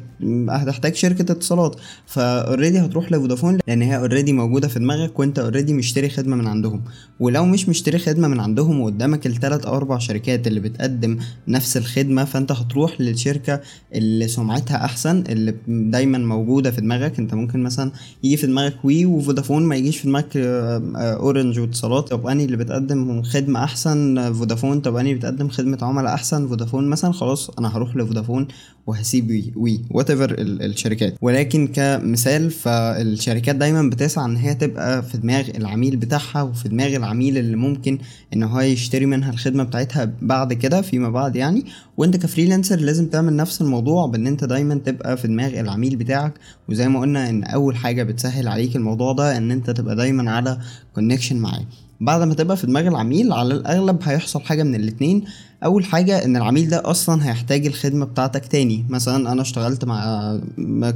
هتحتاج 0.49 0.95
شركة 0.95 1.31
اتصالات. 1.31 1.75
ف 2.05 2.14
already 2.14 2.79
هتروح 2.79 3.11
لفودافون 3.11 3.57
لأن 3.67 3.81
هي 3.81 3.97
already 3.97 4.33
موجودة 4.33 4.67
في 4.67 4.79
دماغك 4.79 5.19
وأنت 5.19 5.39
already 5.39 5.73
مشتري 5.73 6.09
خدمة 6.09 6.35
من 6.35 6.47
عندهم. 6.47 6.81
ولو 7.19 7.45
مش 7.45 7.69
مشتري 7.69 7.97
خدمة 7.97 8.27
من 8.27 8.39
عندهم 8.39 8.81
وقدامك 8.81 9.27
الثلاث 9.27 9.65
أو 9.65 9.75
أربع 9.75 9.97
شركات 9.97 10.47
اللي 10.47 10.59
بتقدم 10.59 11.17
نفس 11.47 11.77
الخدمة 11.77 12.23
فأنت 12.25 12.51
هتروح 12.51 13.01
للشركة 13.01 13.61
اللي 13.93 14.27
سمعتها 14.27 14.85
أحسن 14.85 15.23
اللي 15.29 15.55
دايما 15.67 16.17
موجودة 16.17 16.71
في 16.71 16.81
دماغك. 16.81 17.19
أنت 17.19 17.33
ممكن 17.33 17.63
مثلا 17.63 17.91
يجي 18.23 18.37
في 18.37 18.47
دماغك 18.47 18.85
وي 18.85 19.05
وفودافون 19.05 19.63
ما 19.63 19.75
يجيش 19.75 19.97
في 19.97 20.07
دماغك 20.07 20.31
أورنج 20.35 21.59
واتصالات. 21.59 22.09
طب 22.09 22.27
أنهي 22.27 22.45
اللي 22.45 22.57
بتقدم 22.57 23.21
خدمة 23.21 23.63
أحسن؟ 23.63 24.33
فودافون. 24.33 24.79
طب 24.79 24.95
أنهي 24.95 25.13
بتقدم 25.13 25.49
خدمة 25.49 25.77
عملاء 25.81 26.13
أحسن؟ 26.13 26.47
فودافون 26.47 26.74
فودافون 26.75 26.89
مثلا 26.89 27.11
خلاص 27.11 27.49
أنا 27.49 27.77
هروح 27.77 27.95
لفودافون 27.95 28.47
وهسيب 28.87 29.29
وي 29.29 29.51
وي 29.55 29.81
whatever 29.91 30.35
الشركات. 30.39 31.15
ولكن 31.21 31.67
كمثال 31.67 32.51
فالشركات 32.51 33.55
دايما 33.55 33.89
بتسعى 33.89 34.25
إن 34.25 34.35
هي 34.35 34.55
تبقى 34.55 35.03
في 35.03 35.17
دماغ 35.17 35.49
العميل 35.57 35.95
بتاعها 35.95 36.41
وفي 36.41 36.69
دماغ 36.69 36.95
العميل 36.95 37.37
اللي 37.37 37.55
ممكن 37.57 37.97
إن 38.33 38.43
هو 38.43 38.59
يشتري 38.59 39.05
منها 39.05 39.31
الخدمة 39.31 39.63
بتاعتها 39.63 40.11
بعد 40.21 40.53
كده 40.53 40.81
فيما 40.81 41.09
بعد 41.09 41.35
يعني. 41.35 41.65
وأنت 41.97 42.17
ك 42.17 42.23
freelancer 42.23 42.79
لازم 42.79 43.07
تعمل 43.09 43.35
نفس 43.35 43.61
الموضوع 43.61 44.07
بإن 44.07 44.27
أنت 44.27 44.43
دايما 44.43 44.75
تبقى 44.75 45.17
في 45.17 45.27
دماغ 45.27 45.59
العميل 45.59 45.95
بتاعك. 45.95 46.33
وزي 46.69 46.89
ما 46.89 46.99
قلنا 46.99 47.29
إن 47.29 47.43
أول 47.43 47.75
حاجة 47.75 48.03
بتسهل 48.03 48.47
عليك 48.47 48.75
الموضوع 48.75 49.13
ده 49.13 49.37
إن 49.37 49.51
أنت 49.51 49.69
تبقى 49.69 49.95
دايما 49.95 50.31
على 50.31 50.59
connection 50.95 51.37
معاه. 51.37 51.65
بعد 52.01 52.21
ما 52.21 52.33
تبقى 52.33 52.57
في 52.57 52.67
دماغ 52.67 52.87
العميل 52.87 53.33
على 53.33 53.53
الأغلب 53.53 53.99
هيحصل 54.03 54.41
حاجة 54.41 54.63
من 54.63 54.75
الاتنين. 54.75 55.23
أول 55.63 55.85
حاجة 55.85 56.25
إن 56.25 56.35
العميل 56.37 56.69
ده 56.69 56.91
أصلا 56.91 57.27
هيحتاج 57.29 57.65
الخدمة 57.65 58.05
بتاعتك 58.05 58.45
تاني. 58.45 58.85
مثلا 58.89 59.31
أنا 59.31 59.41
اشتغلت 59.41 59.85
مع 59.85 60.39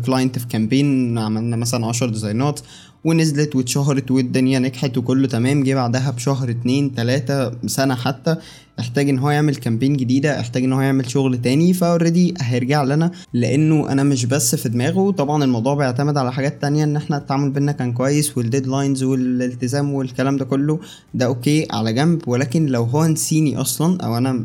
client 0.06 0.40
في 0.40 0.48
campaign 0.48 1.18
عملنا 1.18 1.56
مثلا 1.56 1.86
10 1.86 2.08
design 2.10 2.52
ات 2.52 2.60
ونزلت 3.04 3.56
واتشهرت 3.56 4.12
والدنيا 4.12 4.60
نجحت 4.60 4.98
وكله 4.98 5.28
تمام. 5.28 5.64
جه 5.64 5.76
بعدها 5.76 6.12
بشهر 6.12 6.50
اتنين 6.50 6.96
تلاتة 6.96 7.52
سنة 7.68 7.96
حتى 7.96 8.36
احتاج 8.80 9.10
ان 9.10 9.20
هو 9.20 9.30
يعمل 9.30 9.56
campaign 9.56 9.98
جديدة 9.98 10.40
احتاج 10.40 10.64
ان 10.64 10.74
هو 10.74 10.82
يعمل 10.82 11.10
شغل 11.12 11.42
تاني 11.42 11.74
ف 11.74 11.81
already 11.81 12.34
هيرجع 12.42 12.84
لنا 12.84 13.12
لأنه 13.34 13.92
أنا 13.92 14.04
مش 14.04 14.26
بس 14.26 14.56
في 14.56 14.70
دماغه. 14.70 15.12
طبعا 15.12 15.44
الموضوع 15.44 15.76
بيعتمد 15.76 16.18
على 16.18 16.34
حاجات 16.34 16.62
تانية 16.62 16.84
إن 16.84 16.96
إحنا 16.96 17.18
التعامل 17.18 17.50
بينا 17.50 17.72
كان 17.72 17.94
كويس 17.94 18.38
وال 18.38 18.50
deadlines 18.50 19.04
والالتزام 19.04 19.94
والكلام 19.94 20.38
ده 20.38 20.46
كله. 20.46 20.80
ده 21.14 21.26
okay 21.26 21.68
على 21.72 21.94
جنب 21.94 22.28
ولكن 22.28 22.66
لو 22.66 22.84
هو 22.84 23.06
نسيني 23.06 23.58
أصلا 23.62 23.98
أو 24.06 24.18
أنا 24.18 24.44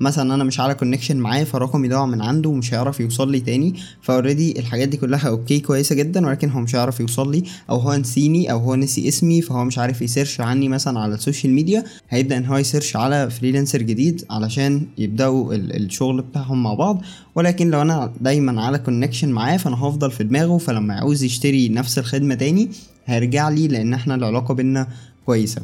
مثلا 0.00 0.34
أنا 0.34 0.44
مش 0.44 0.60
على 0.60 0.74
connection 0.74 1.16
معاه 1.16 1.44
فرقمي 1.44 1.88
ضاع 1.88 2.06
من 2.06 2.22
عنده 2.22 2.50
ومش 2.50 2.74
هيعرف 2.74 3.00
يوصل 3.00 3.30
لي 3.32 3.40
تاني 3.40 3.74
ف 4.02 4.09
already 4.09 4.58
الحاجات 4.60 4.88
دي 4.88 4.96
كلها 4.96 5.28
okay 5.28 5.60
كويسة 5.60 5.94
جدا 5.94 6.26
ولكن 6.26 6.50
هو 6.50 6.60
مش 6.60 6.74
هيعرف 6.76 7.00
يوصل 7.00 7.32
لي 7.32 7.42
أو 7.70 7.76
هو 7.76 7.96
نسيني 7.96 8.50
أو 8.52 8.58
هو 8.58 8.74
نسي 8.76 9.08
اسمي 9.08 9.42
فهو 9.42 9.64
مش 9.64 9.78
عارف 9.78 10.02
ي 10.02 10.07
search 10.07 10.40
عني 10.40 10.68
مثلا 10.68 11.00
على 11.00 11.14
ال 11.14 11.19
social 11.19 11.52
media 11.52 11.84
هيبدأ 12.08 12.36
إن 12.36 12.44
هو 12.46 12.56
ي 12.56 12.62
search 12.62 12.96
على 12.96 13.30
freelancer 13.56 13.82
جديد 13.82 14.24
علشان 14.30 14.86
يبدأوا 14.98 15.54
الشغل 15.54 16.22
بتاعهم 16.22 16.62
مع 16.62 16.74
بعض. 16.74 17.02
ولكن 17.34 17.70
لو 17.70 17.82
أنا 17.82 18.12
دايما 18.20 18.62
على 18.62 18.78
connection 18.78 19.28
معاه 19.28 19.56
فأنا 19.56 19.76
هفضل 19.76 20.10
في 20.10 20.24
دماغه. 20.24 20.58
فلما 20.58 20.94
يعوز 20.94 21.22
يشتري 21.22 21.68
نفس 21.68 21.98
الخدمة 21.98 22.34
تاني 22.34 22.68
هيرجع 23.06 23.48
لي 23.48 23.68
لأن 23.68 23.94
إحنا 23.94 24.14
العلاقة 24.14 24.54
بينا 24.54 24.86
كويسة. 25.26 25.62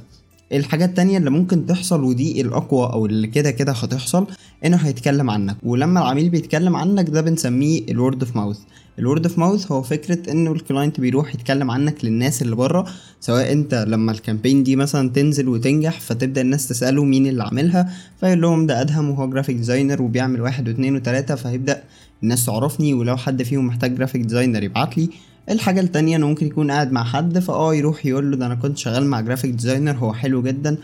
الحاجات 0.52 0.88
التانية 0.88 1.18
اللي 1.18 1.30
ممكن 1.30 1.66
تحصل 1.66 2.02
ودي 2.04 2.40
الأقوى 2.40 2.92
أو 2.92 3.06
اللي 3.06 3.26
كده 3.26 3.50
كده 3.50 3.72
هتحصل 3.72 4.26
إنه 4.64 4.76
هيتكلم 4.76 5.30
عنك. 5.30 5.56
ولما 5.62 6.00
العميل 6.00 6.28
بيتكلم 6.30 6.76
عنك 6.76 7.10
ده 7.10 7.20
بنسميه 7.20 7.80
ال 7.90 7.97
word 7.97 8.22
of 8.22 8.36
mouth 8.36 8.58
ال 8.98 9.04
word 9.04 9.26
of 9.26 9.38
mouth 9.38 9.72
هو 9.72 9.82
فكرة 9.82 10.32
إنه 10.32 10.52
ال 10.52 10.59
client 10.59 11.00
بيروح 11.00 11.34
يتكلم 11.34 11.70
عنك 11.70 12.04
للناس 12.04 12.42
اللي 12.42 12.56
بره 12.56 12.86
سواء 13.20 13.52
أنت 13.52 13.74
لما 13.88 14.12
ال 14.12 14.18
campaign 14.18 14.62
دي 14.62 14.76
مثلا 14.76 15.08
تنزل 15.10 15.48
وتنجح 15.48 16.00
فتبدأ 16.00 16.40
الناس 16.40 16.68
تسأله 16.68 17.04
مين 17.04 17.26
اللي 17.26 17.42
عاملها 17.42 17.92
فيقول 18.20 18.40
لهم 18.40 18.66
ده 18.66 18.80
أدهم 18.80 19.10
وهو 19.10 19.30
graphic 19.30 19.56
designer 19.56 20.02
وبيعمل 20.02 20.40
واحد 20.40 20.68
واتنين 20.68 20.96
وتلاتة 20.96 21.34
فهيبدأ 21.34 21.82
الناس 22.22 22.46
تعرفني 22.46 22.94
ولو 22.94 23.16
حد 23.16 23.42
فيهم 23.42 23.66
محتاج 23.66 23.96
graphic 23.96 24.22
designer 24.22 24.62
يبعتلي 24.62 25.08
الحاجة 25.50 25.80
التانية 25.80 26.16
إنه 26.16 26.26
ممكن 26.28 26.46
يكون 26.46 26.70
قاعد 26.70 26.92
مع 26.92 27.04
حد 27.04 27.38
فآه 27.38 27.74
يروح 27.74 28.06
يقول 28.06 28.30
له 28.30 28.36
ده 28.36 28.46
أنا 28.46 28.54
كنت 28.54 28.78
شغال 28.78 29.06
مع 29.06 29.20
graphic 29.20 29.50
designer 29.50 29.92
هو 29.92 30.12
حلو 30.12 30.42
جدا. 30.42 30.76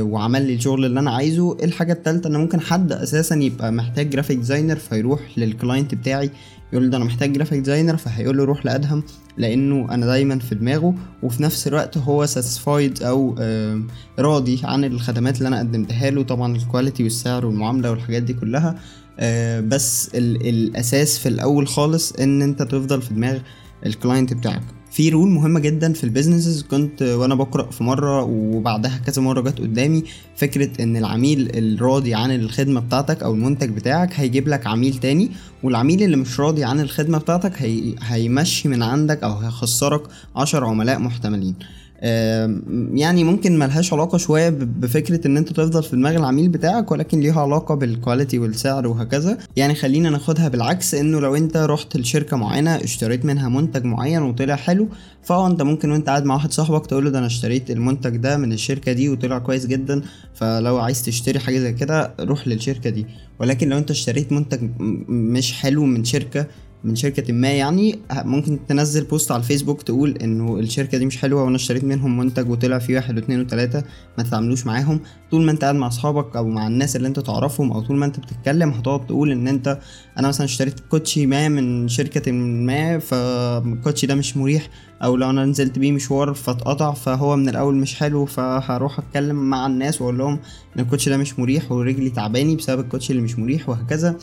وعمل 0.00 0.46
لي 0.46 0.54
الشغل 0.54 0.84
اللي 0.84 1.00
أنا 1.00 1.10
عايزه. 1.10 1.56
الحاجة 1.64 1.92
التالتة؟ 1.92 2.28
ان 2.28 2.36
ممكن 2.36 2.60
حد 2.60 2.92
أساسا 2.92 3.34
يبقى 3.36 3.72
محتاج 3.72 4.10
graphic 4.10 4.36
designer 4.38 4.76
فيروح 4.76 5.20
لل 5.36 5.50
client 5.50 5.94
بتاعي 5.94 6.30
يقول 6.72 6.90
ده 6.90 6.96
أنا 6.96 7.04
محتاج 7.04 7.32
graphic 7.32 7.58
designer 7.58 7.96
فهيقول 7.96 8.36
له 8.36 8.44
روح 8.44 8.66
لأدهم 8.66 9.02
لأنه 9.38 9.94
أنا 9.94 10.06
دايما 10.06 10.38
في 10.38 10.54
دماغه 10.54 10.94
وفي 11.22 11.42
نفس 11.42 11.68
الوقت 11.68 11.98
هو 11.98 12.26
satisfied 12.26 13.02
أو 13.02 13.34
آه 13.38 13.82
راضي 14.18 14.60
عن 14.64 14.84
الخدمات 14.84 15.38
اللي 15.38 15.48
أنا 15.48 15.58
قدمتها 15.58 16.10
له. 16.10 16.22
طبعا 16.22 16.56
ال 16.56 16.62
quality 16.62 17.02
والسعر 17.02 17.46
والمعاملة 17.46 17.90
والحاجات 17.90 18.22
دي 18.22 18.32
كلها. 18.32 18.74
آه 19.20 19.60
بس 19.60 20.10
ال 20.14 20.48
الأساس 20.48 21.18
في 21.18 21.28
الأول 21.28 21.68
خالص 21.68 22.12
إن 22.12 22.42
أنت 22.42 22.62
تفضل 22.62 23.02
في 23.02 23.14
دماغ 23.14 23.38
ال 23.86 23.93
client 23.93 24.32
بتاعك. 24.34 24.62
في 24.98 25.08
rule 25.08 25.28
مهمة 25.28 25.60
جدا 25.60 25.92
في 25.92 26.04
ال 26.04 26.09
businesses. 26.09 26.62
كنت 26.62 27.02
وأنا 27.02 27.34
بقرأ 27.34 27.70
في 27.70 27.84
مرة 27.84 28.22
وبعدها 28.22 29.00
كذا 29.06 29.22
مرة 29.22 29.40
جت 29.40 29.58
قدامي 29.58 30.04
فكرة 30.36 30.82
إن 30.82 30.96
العميل 30.96 31.50
الراضي 31.54 32.14
عن 32.14 32.30
الخدمة 32.30 32.80
بتاعتك 32.80 33.22
أو 33.22 33.34
المنتج 33.34 33.68
بتاعك 33.68 34.12
هيجيب 34.14 34.48
لك 34.48 34.66
عميل 34.66 34.94
تاني 34.94 35.30
والعميل 35.62 36.02
اللي 36.02 36.16
مش 36.16 36.40
راضي 36.40 36.64
عن 36.64 36.80
الخدمة 36.80 37.18
بتاعتك 37.18 37.62
هي 37.62 37.94
هيمشي 38.02 38.68
من 38.68 38.82
عندك 38.82 39.22
أو 39.24 39.32
هيخسرك 39.32 40.02
عشر 40.36 40.64
عملاء 40.64 40.98
محتملين. 40.98 41.54
يعني 42.02 43.24
ممكن 43.24 43.58
ملهاش 43.58 43.92
علاقة 43.92 44.18
شوية 44.18 44.48
بفكرة 44.48 45.26
إن 45.26 45.36
أنت 45.36 45.52
تفضل 45.52 45.82
في 45.82 45.96
دماغ 45.96 46.16
العميل 46.16 46.48
بتاعك 46.48 46.90
ولكن 46.92 47.20
ليها 47.20 47.40
علاقة 47.40 47.74
بال 47.74 47.88
quality 47.88 48.38
والسعر 48.38 48.86
وهكذا. 48.86 49.38
يعني 49.56 49.74
خلينا 49.74 50.10
ناخدها 50.10 50.48
بالعكس 50.48 50.94
إنه 50.94 51.20
لو 51.20 51.36
أنت 51.36 51.56
رحت 51.56 51.96
لشركة 51.96 52.36
معينة 52.36 52.76
اشتريت 52.76 53.24
منها 53.24 53.48
منتج 53.48 53.84
معين 53.84 54.22
وطلع 54.22 54.56
حلو 54.56 54.88
فأه 55.22 55.46
أنت 55.46 55.62
ممكن 55.62 55.90
وأنت 55.90 56.08
قاعد 56.08 56.24
مع 56.24 56.34
واحد 56.34 56.52
صاحبك 56.52 56.86
تقول 56.86 57.04
له 57.04 57.10
ده 57.10 57.18
أنا 57.18 57.26
اشتريت 57.26 57.70
المنتج 57.70 58.16
ده 58.16 58.36
من 58.36 58.52
الشركة 58.52 58.92
دي 58.92 59.08
وطلع 59.08 59.38
كويس 59.38 59.66
جدا 59.66 60.02
فلو 60.34 60.78
عايز 60.78 61.02
تشتري 61.02 61.38
حاجة 61.38 61.58
زي 61.58 61.72
كده 61.72 62.14
روح 62.20 62.48
للشركة 62.48 62.90
دي. 62.90 63.06
ولكن 63.40 63.68
لو 63.68 63.78
أنت 63.78 63.90
اشتريت 63.90 64.32
منتج 64.32 64.70
مش 65.08 65.52
حلو 65.52 65.84
من 65.84 66.04
شركة 66.04 66.46
من 66.84 66.96
شركة 66.96 67.32
ما 67.32 67.48
يعني 67.48 67.98
ممكن 68.12 68.58
تنزل 68.68 69.04
post 69.04 69.32
على 69.32 69.40
الفيسبوك 69.40 69.82
تقول 69.82 70.10
إنه 70.22 70.58
الشركة 70.58 70.98
دي 70.98 71.06
مش 71.06 71.16
حلوة 71.16 71.42
وأنا 71.44 71.56
اشتريت 71.56 71.84
منهم 71.84 72.18
منتج 72.18 72.50
وطلع 72.50 72.78
فيه 72.78 72.96
واحد 72.96 73.16
واتنين 73.16 73.40
وتلاتة 73.40 73.82
ما 74.18 74.24
تتعاملوش 74.24 74.66
معاهم. 74.66 75.00
طول 75.30 75.42
ما 75.42 75.52
أنت 75.52 75.62
قاعد 75.62 75.74
مع 75.74 75.86
أصحابك 75.86 76.36
أو 76.36 76.48
مع 76.48 76.66
الناس 76.66 76.96
اللي 76.96 77.08
أنت 77.08 77.20
تعرفهم 77.20 77.72
أو 77.72 77.80
طول 77.80 77.96
ما 77.96 78.06
أنت 78.06 78.20
بتتكلم 78.20 78.70
هتقعد 78.70 79.06
تقول 79.06 79.32
إن 79.32 79.48
أنت 79.48 79.78
أنا 80.18 80.28
مثلا 80.28 80.44
اشتريت 80.44 80.80
كوتشي 80.80 81.26
ما 81.26 81.48
من 81.48 81.88
شركة 81.88 82.32
ما 82.32 82.98
فالكوتشي 82.98 84.06
ده 84.06 84.14
مش 84.14 84.36
مريح 84.36 84.68
أو 85.02 85.16
لو 85.16 85.30
أنا 85.30 85.44
نزلت 85.44 85.78
بيه 85.78 85.92
مشوار 85.92 86.34
فاتقطع 86.34 86.92
فهو 86.92 87.36
من 87.36 87.48
الأول 87.48 87.74
مش 87.76 87.94
حلو 87.94 88.24
فهروح 88.26 88.98
أتكلم 88.98 89.36
مع 89.50 89.66
الناس 89.66 90.00
وأقول 90.02 90.18
لهم 90.18 90.38
إن 90.76 90.82
الكوتشي 90.82 91.10
ده 91.10 91.16
مش 91.16 91.38
مريح 91.38 91.72
ورجلي 91.72 92.10
تعباني 92.10 92.56
بسبب 92.56 92.80
الكوتشي 92.80 93.12
اللي 93.12 93.22
مش 93.22 93.38
مريح 93.38 93.68
وهكذا. 93.68 94.16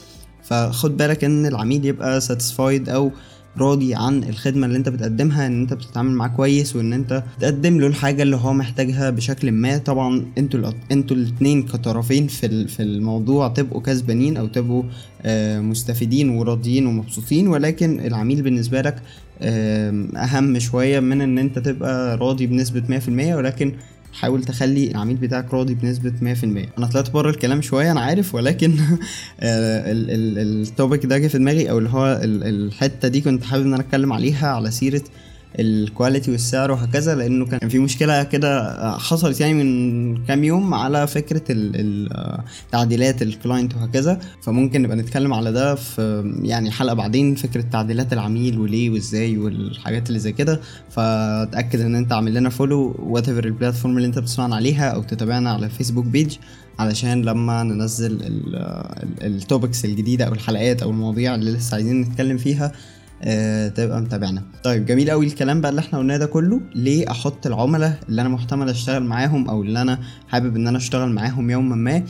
فخد 0.48 0.98
بالك 0.98 1.24
إن 1.24 1.46
العميل 1.46 1.86
يبقى 1.86 2.22
ساتسفايد 2.22 2.90
أو 2.90 3.12
راضي 3.58 3.96
عن 3.96 4.24
الخدمة 4.24 4.66
اللي 4.68 4.78
أنت 4.78 4.90
بتقدمها 4.90 5.48
إن 5.48 5.62
أنت 5.62 5.74
بتتعامل 5.74 6.12
معاه 6.12 6.28
كويس 6.28 6.76
وإن 6.76 6.94
أنت 6.94 7.24
تقدم 7.40 7.80
له 7.80 7.88
الحاجة 7.88 8.24
اللي 8.24 8.36
هو 8.36 8.54
محتاجها 8.54 9.10
بشكل 9.10 9.52
ما. 9.52 9.78
طبعا 9.78 10.26
أنتوا 10.38 10.72
أنتوا 10.92 11.18
الاتنين 11.18 11.64
كطرفين 11.64 12.28
في 12.28 12.68
في 12.68 12.84
الموضوع 12.84 13.48
تبقوا 13.48 13.82
كسبانين 13.82 14.38
أو 14.38 14.48
تبقوا 14.48 14.84
مستفيدين 15.62 16.30
وراضيين 16.30 16.86
ومبسوطين 16.86 17.48
ولكن 17.48 18.00
العميل 18.00 18.42
بالنسبة 18.42 18.82
لك 18.82 19.02
أهم 20.18 20.60
شوية 20.60 21.00
من 21.00 21.22
إن 21.22 21.38
أنت 21.38 21.60
تبقى 21.60 22.18
راضي 22.18 22.48
بنسبة 22.48 22.84
مية 22.90 23.00
في 23.00 23.08
المية 23.08 23.36
ولكن 23.36 23.74
حاول 24.16 24.44
تخلي 24.44 24.92
العميل 24.92 25.16
بتاعك 25.16 25.54
راضي 25.54 25.74
بنسبة 25.74 26.14
100% 26.22 26.44
أنا 26.78 26.88
طلعت 26.88 27.10
بره 27.10 27.30
الكلام 27.30 27.62
شوية 27.62 27.92
أنا 27.92 28.02
عارف 28.02 28.36
ولكن 28.36 28.76
ال 29.42 29.69
topic 29.69 31.06
ده 31.06 31.18
جه 31.18 31.28
في 31.28 31.38
دماغي 31.38 31.70
أو 31.70 31.78
اللي 31.78 31.90
هو 31.90 32.20
الحتة 32.24 33.08
دي 33.08 33.22
كنت 33.22 33.44
حابب 33.44 33.66
إن 33.66 33.74
أنا 33.74 33.84
أتكلم 33.84 34.14
عليها 34.14 34.48
على 34.48 34.72
سيرة 34.72 35.02
ال 35.60 35.69
quality 35.69 36.32
والسعر 36.32 36.72
وهكذا 36.72 37.16
لأنه 37.16 37.46
كان 37.46 37.70
في 37.70 37.80
مشكلة 37.80 38.24
كده 38.24 38.76
حصلت 38.98 39.40
يعني 39.42 39.54
من 39.54 40.26
كام 40.26 40.44
يوم 40.44 40.74
على 40.74 41.08
فكرة 41.08 41.42
التعديلات 41.50 43.22
ال 43.22 43.29
client 43.29 43.76
وهكذا. 43.76 44.20
فممكن 44.42 44.82
نبقى 44.82 44.98
نتكلم 44.98 45.34
على 45.34 45.52
ده 45.52 45.76
في 45.76 46.34
يعني 46.44 46.72
حلقة 46.72 46.94
بعدين 46.94 47.36
فكرة 47.36 47.62
تعديلات 47.62 48.14
العميل 48.14 48.60
وليه 48.60 48.90
وإزاي 48.90 49.38
والحاجات 49.38 50.08
اللي 50.08 50.20
زي 50.20 50.32
كده. 50.32 50.62
فأتأكد 50.90 51.80
إن 51.80 51.96
أنت 51.96 52.12
عامل 52.14 52.34
لنا 52.34 52.50
follow 52.50 52.96
whatever 53.00 53.30
ال 53.30 53.46
platform 53.46 53.98
اللي 53.98 54.08
أنت 54.08 54.20
بتسمعنا 54.20 54.56
عليها 54.56 54.90
أو 54.90 55.04
تتابعنا 55.04 55.52
على 55.52 55.66
الفيسبوك 55.66 56.06
page 56.06 56.36
علشان 56.80 57.22
لما 57.22 57.64
ننزل 57.64 58.20
ال 59.22 59.31
topics 59.31 59.86
الجديدة 59.86 60.26
أو 60.26 60.34
الحلقات 60.34 60.82
أو 60.84 60.90
المواضيع 60.90 61.36
اللي 61.36 61.52
لسه 61.52 61.76
عايزين 61.76 62.02
نتكلم 62.02 62.38
فيها 62.38 62.72
آه 63.24 63.68
تبقى 63.68 64.02
متابعنا. 64.02 64.44
طيب 64.64 64.86
جميل 64.86 65.10
قوي 65.12 65.26
الكلام 65.28 65.62
بقى 65.62 65.70
اللي 65.70 65.80
إحنا 65.82 66.00
قلناه 66.00 66.18
ده 66.18 66.26
كله. 66.26 66.62
ليه 66.76 67.12
أحط 67.12 67.48
العملاء 67.48 68.00
اللي 68.10 68.22
أنا 68.22 68.30
محتمل 68.30 68.70
أشتغل 68.70 69.04
معاهم 69.04 69.50
أو 69.50 69.62
اللي 69.62 69.82
أنا 69.82 70.00
حابب 70.28 70.56
إن 70.56 70.68
أنا 70.68 70.78
أشتغل 70.78 71.10
معاهم 71.10 71.50
يوما 71.50 71.76
ما؟ 71.76 72.04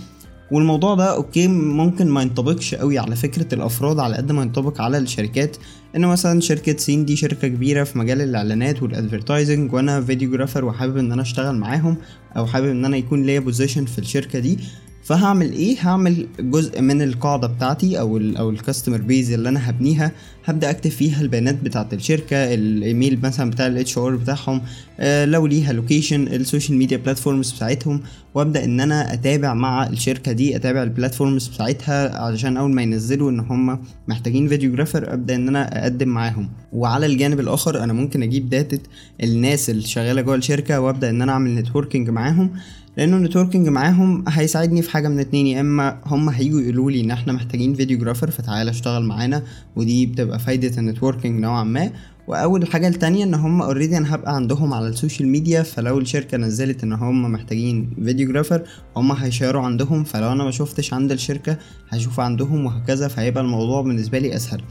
والموضوع 0.52 0.96
ده 0.96 1.16
okay 1.16 1.48
ممكن 1.48 2.08
ما 2.08 2.22
ينطبقش 2.22 2.76
قوي 2.76 3.00
على 3.00 3.16
فكرة 3.16 3.56
الأفراد 3.56 4.00
على 4.00 4.16
قد 4.16 4.32
ما 4.32 4.42
ينطبق 4.42 4.82
على 4.82 4.98
الشركات. 4.98 5.58
إن 5.96 6.06
مثلا 6.06 6.42
شركة 6.42 6.78
سين 6.78 7.06
دي 7.06 7.16
شركة 7.16 7.48
كبيرة 7.48 7.84
في 7.84 7.98
مجال 7.98 8.22
الإعلانات 8.22 8.84
وال 8.84 8.97
advertising 8.97 9.74
وأنا 9.74 10.02
videographer 10.02 10.66
وحابب 10.66 10.98
إن 10.98 11.12
أنا 11.12 11.22
أشتغل 11.22 11.56
معاهم 11.56 11.98
أو 12.38 12.46
حابب 12.46 12.68
إن 12.70 12.86
أنا 12.86 12.98
يكون 12.98 13.24
ليا 13.24 13.40
position 13.40 13.86
في 13.86 14.00
الشركة 14.00 14.40
دي. 14.40 14.60
فهعمل 15.06 15.52
إيه؟ 15.52 15.78
هعمل 15.80 16.28
جزء 16.40 16.82
من 16.82 17.02
القاعدة 17.02 17.48
بتاعتي 17.48 18.00
أو 18.00 18.18
ال 18.18 18.38
أو 18.38 18.50
ال 18.50 18.55
customer 18.55 18.98
base 19.02 19.32
اللي 19.32 19.50
أنا 19.50 19.70
هبنيها. 19.70 20.12
هبدأ 20.46 20.70
أكتب 20.70 20.90
فيها 20.92 21.22
البيانات 21.22 21.64
بتاعة 21.64 21.90
الشركة 21.94 22.54
الإيميل 22.54 23.20
مثلا 23.24 23.52
بتاع 23.52 23.68
ال 23.68 23.98
HR 23.98 24.16
بتاعهم 24.16 24.62
آه 25.00 25.26
لو 25.26 25.48
ليها 25.48 25.74
location 25.74 26.28
ال 26.28 26.35
social 26.35 26.78
media 26.78 26.98
platforms 26.98 27.52
بتاعتهم 27.52 28.02
وأبدأ 28.34 28.64
إن 28.64 28.80
أنا 28.80 29.14
أتابع 29.14 29.54
مع 29.54 29.88
الشركة 29.88 30.32
دي 30.32 30.56
أتابع 30.56 30.84
ال 30.84 30.90
platforms 30.90 31.48
بتاعتها 31.48 32.22
علشان 32.22 32.58
أول 32.58 32.72
ما 32.72 32.82
ينزلوا 32.82 33.32
إن 33.32 33.40
هم 33.40 33.80
محتاجين 34.08 34.48
videographer 34.48 35.14
أبدأ 35.14 35.36
إن 35.36 35.48
أنا 35.48 35.84
أقدم 35.84 36.08
معاهم. 36.08 36.50
وعلى 36.74 37.06
الجانب 37.06 37.40
الآخر 37.40 37.84
أنا 37.84 37.94
ممكن 37.94 38.24
أجيب 38.24 38.50
data 38.50 38.78
الناس 39.24 39.70
اللي 39.70 39.82
شغالة 39.82 40.22
جوه 40.22 40.36
الشركة 40.36 40.80
وأبدأ 40.80 41.10
إن 41.10 41.22
أنا 41.22 41.32
أعمل 41.32 41.56
networking 41.56 42.10
معاهم. 42.10 42.52
لأنه 42.98 43.18
ال 43.18 43.22
networking 43.22 43.68
معاهم 43.70 44.24
هيساعدني 44.28 44.82
في 44.82 44.92
حاجة 44.92 45.08
من 45.08 45.20
اتنين 45.20 45.48
يا 45.48 45.62
إما 45.62 45.98
هم 46.06 46.30
هيجوا 46.30 46.62
يقولوا 46.62 46.92
لي 46.92 47.02
إن 47.02 47.12
إحنا 47.12 47.34
محتاجين 47.34 47.74
videographer 47.74 48.32
فتعالى 48.32 48.72
اشتغل 48.72 49.04
معانا 49.06 49.44
ودي 49.76 50.06
بتبقى 50.06 50.40
فايدة 50.40 50.78
ال 50.78 50.83
networking 50.83 51.40
نوعا 51.42 51.64
ما. 51.64 51.90
وأول 52.28 52.68
حاجة 52.68 52.88
التانية 52.88 53.24
إن 53.24 53.34
هم 53.34 53.62
already 53.62 53.98
أنا 53.98 54.16
هبقى 54.16 54.36
عندهم 54.36 54.74
على 54.74 54.88
ال 54.88 54.93
social 54.93 55.28
media 55.30 55.64
فلو 55.64 56.00
الشركة 56.00 56.38
نزلت 56.38 56.84
إن 56.84 56.94
هم 56.94 57.32
محتاجين 57.32 57.90
videographer 58.04 58.62
هم 58.98 59.12
هي 59.12 59.24
share 59.24 59.55
وا 59.55 59.62
عندهم 59.62 60.04
فلو 60.04 60.32
أنا 60.32 60.44
ما 60.44 60.52
شفتش 60.52 60.94
عند 60.94 61.12
الشركة 61.12 61.58
هشوف 61.90 62.20
عندهم 62.20 62.66
وهكذا 62.66 63.08
فهيبقى 63.08 63.44
الموضوع 63.44 63.82
بالنسبة 63.82 64.20
لي 64.20 64.36
أسهل. 64.36 64.62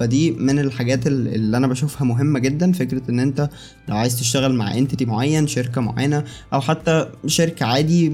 فدي 0.00 0.30
من 0.30 0.58
الحاجات 0.58 1.06
اللي 1.06 1.56
أنا 1.56 1.66
بشوفها 1.66 2.04
مهمة 2.04 2.38
جدا 2.38 2.72
فكرة 2.72 3.02
إن 3.10 3.20
أنت 3.20 3.48
لو 3.88 3.96
عايز 3.96 4.18
تشتغل 4.18 4.54
مع 4.54 4.74
entity 4.78 5.04
معين 5.04 5.46
شركة 5.46 5.80
معينة 5.80 6.24
أو 6.52 6.60
حتى 6.60 7.06
شركة 7.26 7.66
عادي 7.66 8.10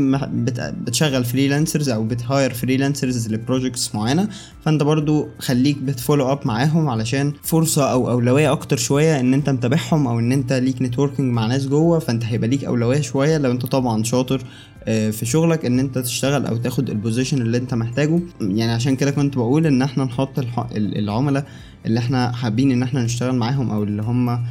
بتشغل 0.85 1.25
freelancers 1.25 1.88
أو 1.88 2.05
بت 2.05 2.21
hire 2.21 2.55
freelancers 2.55 3.29
ل 3.29 3.36
projects 3.36 3.95
معينة 3.95 4.28
فأنت 4.64 4.83
برضو 4.83 5.28
خليك 5.38 5.78
بت 5.79 5.92
follow 5.92 6.33
up 6.33 6.38
معاهم 6.45 6.88
علشان 6.88 7.33
فرصة 7.43 7.93
أو 7.93 8.11
أولوية 8.11 8.52
أكتر 8.52 8.76
شوية 8.76 9.21
إن 9.21 9.35
أنت 9.35 9.50
متابعهم 9.50 10.07
أو 10.07 10.19
إن 10.19 10.33
أنت 10.33 10.52
ليك 10.52 10.83
networking 10.83 11.33
مع 11.33 11.47
ناس 11.47 11.66
جوه 11.66 11.99
فأنت 11.99 12.25
هيبقى 12.25 12.49
ليك 12.49 12.64
أولوية 12.64 13.00
شوية 13.00 13.38
لو 13.38 13.50
أنت 13.50 13.66
طبعا 13.66 14.02
شاطر 14.02 14.43
في 14.87 15.21
شغلك 15.26 15.64
إن 15.64 15.78
أنت 15.78 15.99
تشتغل 15.99 16.47
أو 16.47 16.57
تاخد 16.57 16.90
ال 16.91 16.96
position 16.96 17.43
اللي 17.43 17.59
أنت 17.59 17.75
محتاجه. 17.75 18.21
يعني 18.40 18.73
عشان 18.73 18.97
كده 18.97 19.11
كنت 19.11 19.37
بقول 19.37 19.66
إن 19.66 19.83
إحنا 19.83 20.05
نحط 20.05 20.31
العملاء 20.76 21.47
اللي 21.87 21.99
إحنا 22.00 22.33
حابين 22.33 22.71
ان 22.73 22.83
إحنا 22.83 23.05
نشتغل 23.05 23.35
معاهم 23.35 23.71
أو 23.71 23.83
اللي 23.83 24.02
هم 24.02 24.45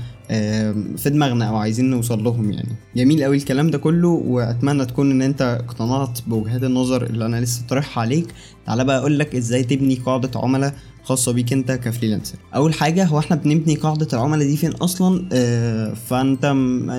في 0.98 1.10
دماغنا 1.10 1.46
أو 1.46 1.56
عايزين 1.56 1.89
نوصل 1.89 2.24
لهم 2.24 2.51
يعني. 2.51 2.70
جميل 2.96 3.24
قوي 3.24 3.38
الكلام 3.38 3.70
ده 3.72 3.77
كله 3.77 4.08
واتمنى 4.08 4.86
تكون 4.86 5.12
ان 5.12 5.22
انت 5.22 5.42
اقتنعت 5.42 6.20
بوجهات 6.27 6.63
النظر 6.63 7.04
اللي 7.06 7.25
أنا 7.25 7.42
لسه 7.42 7.62
طرحها 7.70 8.01
عليك. 8.01 8.27
تعالى 8.65 8.84
بقى 8.84 8.98
أقول 8.98 9.20
لك 9.20 9.36
إزاي 9.36 9.63
تبني 9.63 9.96
قاعدة 9.96 10.32
عملاء 10.36 10.74
خاصة 11.04 11.32
بيك 11.32 11.54
انت 11.54 11.72
ك 11.72 11.77
freelancer. 11.77 12.36
اول 12.56 12.74
حاجة 12.74 13.06
هو 13.06 13.20
إحنا 13.20 13.36
بنبني 13.36 13.75
قاعدة 13.75 14.08
العملاء 14.13 14.48
دي 14.48 14.58
فين 14.58 14.72
أصلا؟ 14.72 15.30
آه 15.34 15.94
فانت. 15.94 16.46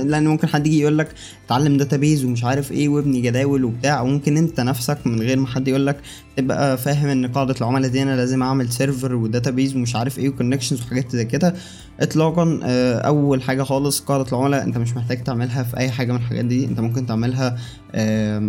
لأن 0.07 0.27
ممكن 0.27 0.49
حد 0.49 0.67
يجي 0.67 0.81
يقول 0.81 0.99
لك 0.99 1.09
اتعلم 1.47 1.77
database 1.77 2.25
ومش 2.25 2.45
عارف 2.45 2.73
إيه 2.73 2.89
وابني 2.89 3.21
جداول 3.21 3.65
وبتاع. 3.65 4.01
وممكن 4.01 4.37
أنت 4.37 4.61
نفسك 4.61 5.07
من 5.07 5.21
غير 5.21 5.39
ما 5.39 5.47
حد 5.47 5.69
يقول 5.69 5.87
لك 5.87 5.97
تبقى 6.37 6.79
فاهم 6.79 7.09
إن 7.09 7.27
قاعدة 7.27 7.55
العملاء 7.61 7.91
دي 7.91 8.03
أنا 8.03 8.17
لازم 8.17 8.43
أعمل 8.43 8.73
server 8.73 9.15
و 9.15 9.22
database 9.22 9.77
ومش 9.77 9.97
عارف 9.97 10.19
إيه 10.19 10.29
و 10.29 10.33
connections 10.33 10.81
وحاجات 10.83 11.13
زي 11.13 11.25
كده. 11.25 11.55
اطلاقا 12.01 12.61
آه 12.65 12.99
أول 12.99 13.43
حاجة 13.43 13.63
خالص 13.63 14.01
قاعدة 14.01 14.27
العملاء 14.33 14.63
أنت 14.65 14.79
مش 14.79 14.97
محتاج 14.97 15.25
تعملها 15.25 15.63
في 15.63 15.77
أي 15.77 15.91
حاجة 15.91 16.13
من 16.13 16.19
الحاجات 16.19 16.45
دي. 16.45 16.65
أنت 16.65 16.81
ممكن 16.81 17.07
تعملها 17.07 17.59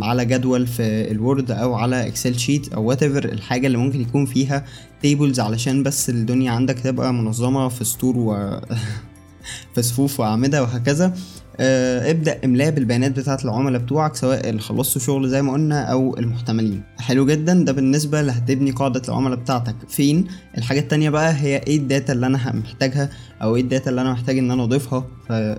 على 0.03 0.25
جدول 0.25 0.67
في 0.67 1.11
ال 1.11 1.19
Word 1.19 1.51
أو 1.51 1.73
على 1.75 2.07
Excel 2.07 2.39
sheet 2.39 2.73
أو 2.73 2.83
وات 2.83 3.03
الحاجة 3.03 3.67
اللي 3.67 3.77
ممكن 3.77 4.01
يكون 4.01 4.25
فيها 4.25 4.65
tables 5.01 5.39
علشان 5.39 5.83
بس 5.83 6.09
الدنيا 6.09 6.51
عندك 6.51 6.79
تبقى 6.79 7.13
منظمة 7.13 7.69
في 7.69 7.83
سطور 7.83 8.17
و 8.17 8.59
في 9.75 9.81
صفوف 9.81 10.19
وأعمدة 10.19 10.61
وهكذا. 10.63 11.13
ابدأ 11.59 12.39
املاء 12.45 12.69
بالبيانات 12.69 13.19
بتاعة 13.19 13.39
العملاء 13.45 13.81
بتوعك 13.81 14.15
سواء 14.15 14.49
اللي 14.49 14.61
خلصوا 14.61 15.01
شغل 15.01 15.29
زي 15.29 15.41
ما 15.41 15.53
قلنا 15.53 15.81
أو 15.83 16.17
المحتملين. 16.17 16.83
حلو 16.99 17.25
جدا. 17.25 17.63
ده 17.63 17.71
بالنسبة 17.71 18.19
اللي 18.19 18.31
هتبني 18.31 18.71
قاعدة 18.71 19.01
العملاء 19.09 19.39
بتاعتك. 19.39 19.75
فين؟ 19.89 20.27
الحاجة 20.57 20.79
التانية 20.79 21.09
بقى 21.09 21.33
هي 21.33 21.57
إيه 21.57 21.77
ال 21.77 21.84
data 21.84 22.13
اللي 22.13 22.25
أنا 22.27 22.51
محتاجها 22.55 23.09
أو 23.41 23.55
إيه 23.55 23.61
ال 23.61 23.67
data 23.67 23.89
اللي 23.89 24.01
أنا 24.01 24.11
محتاج 24.11 24.37
إن 24.37 24.51
أنا 24.51 24.63
أضيفها 24.63 25.05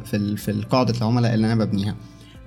في, 0.05 0.37
في 0.37 0.65
قاعدة 0.71 0.95
العملاء 0.99 1.35
اللي 1.35 1.53
أنا 1.53 1.65
ببنيها. 1.65 1.95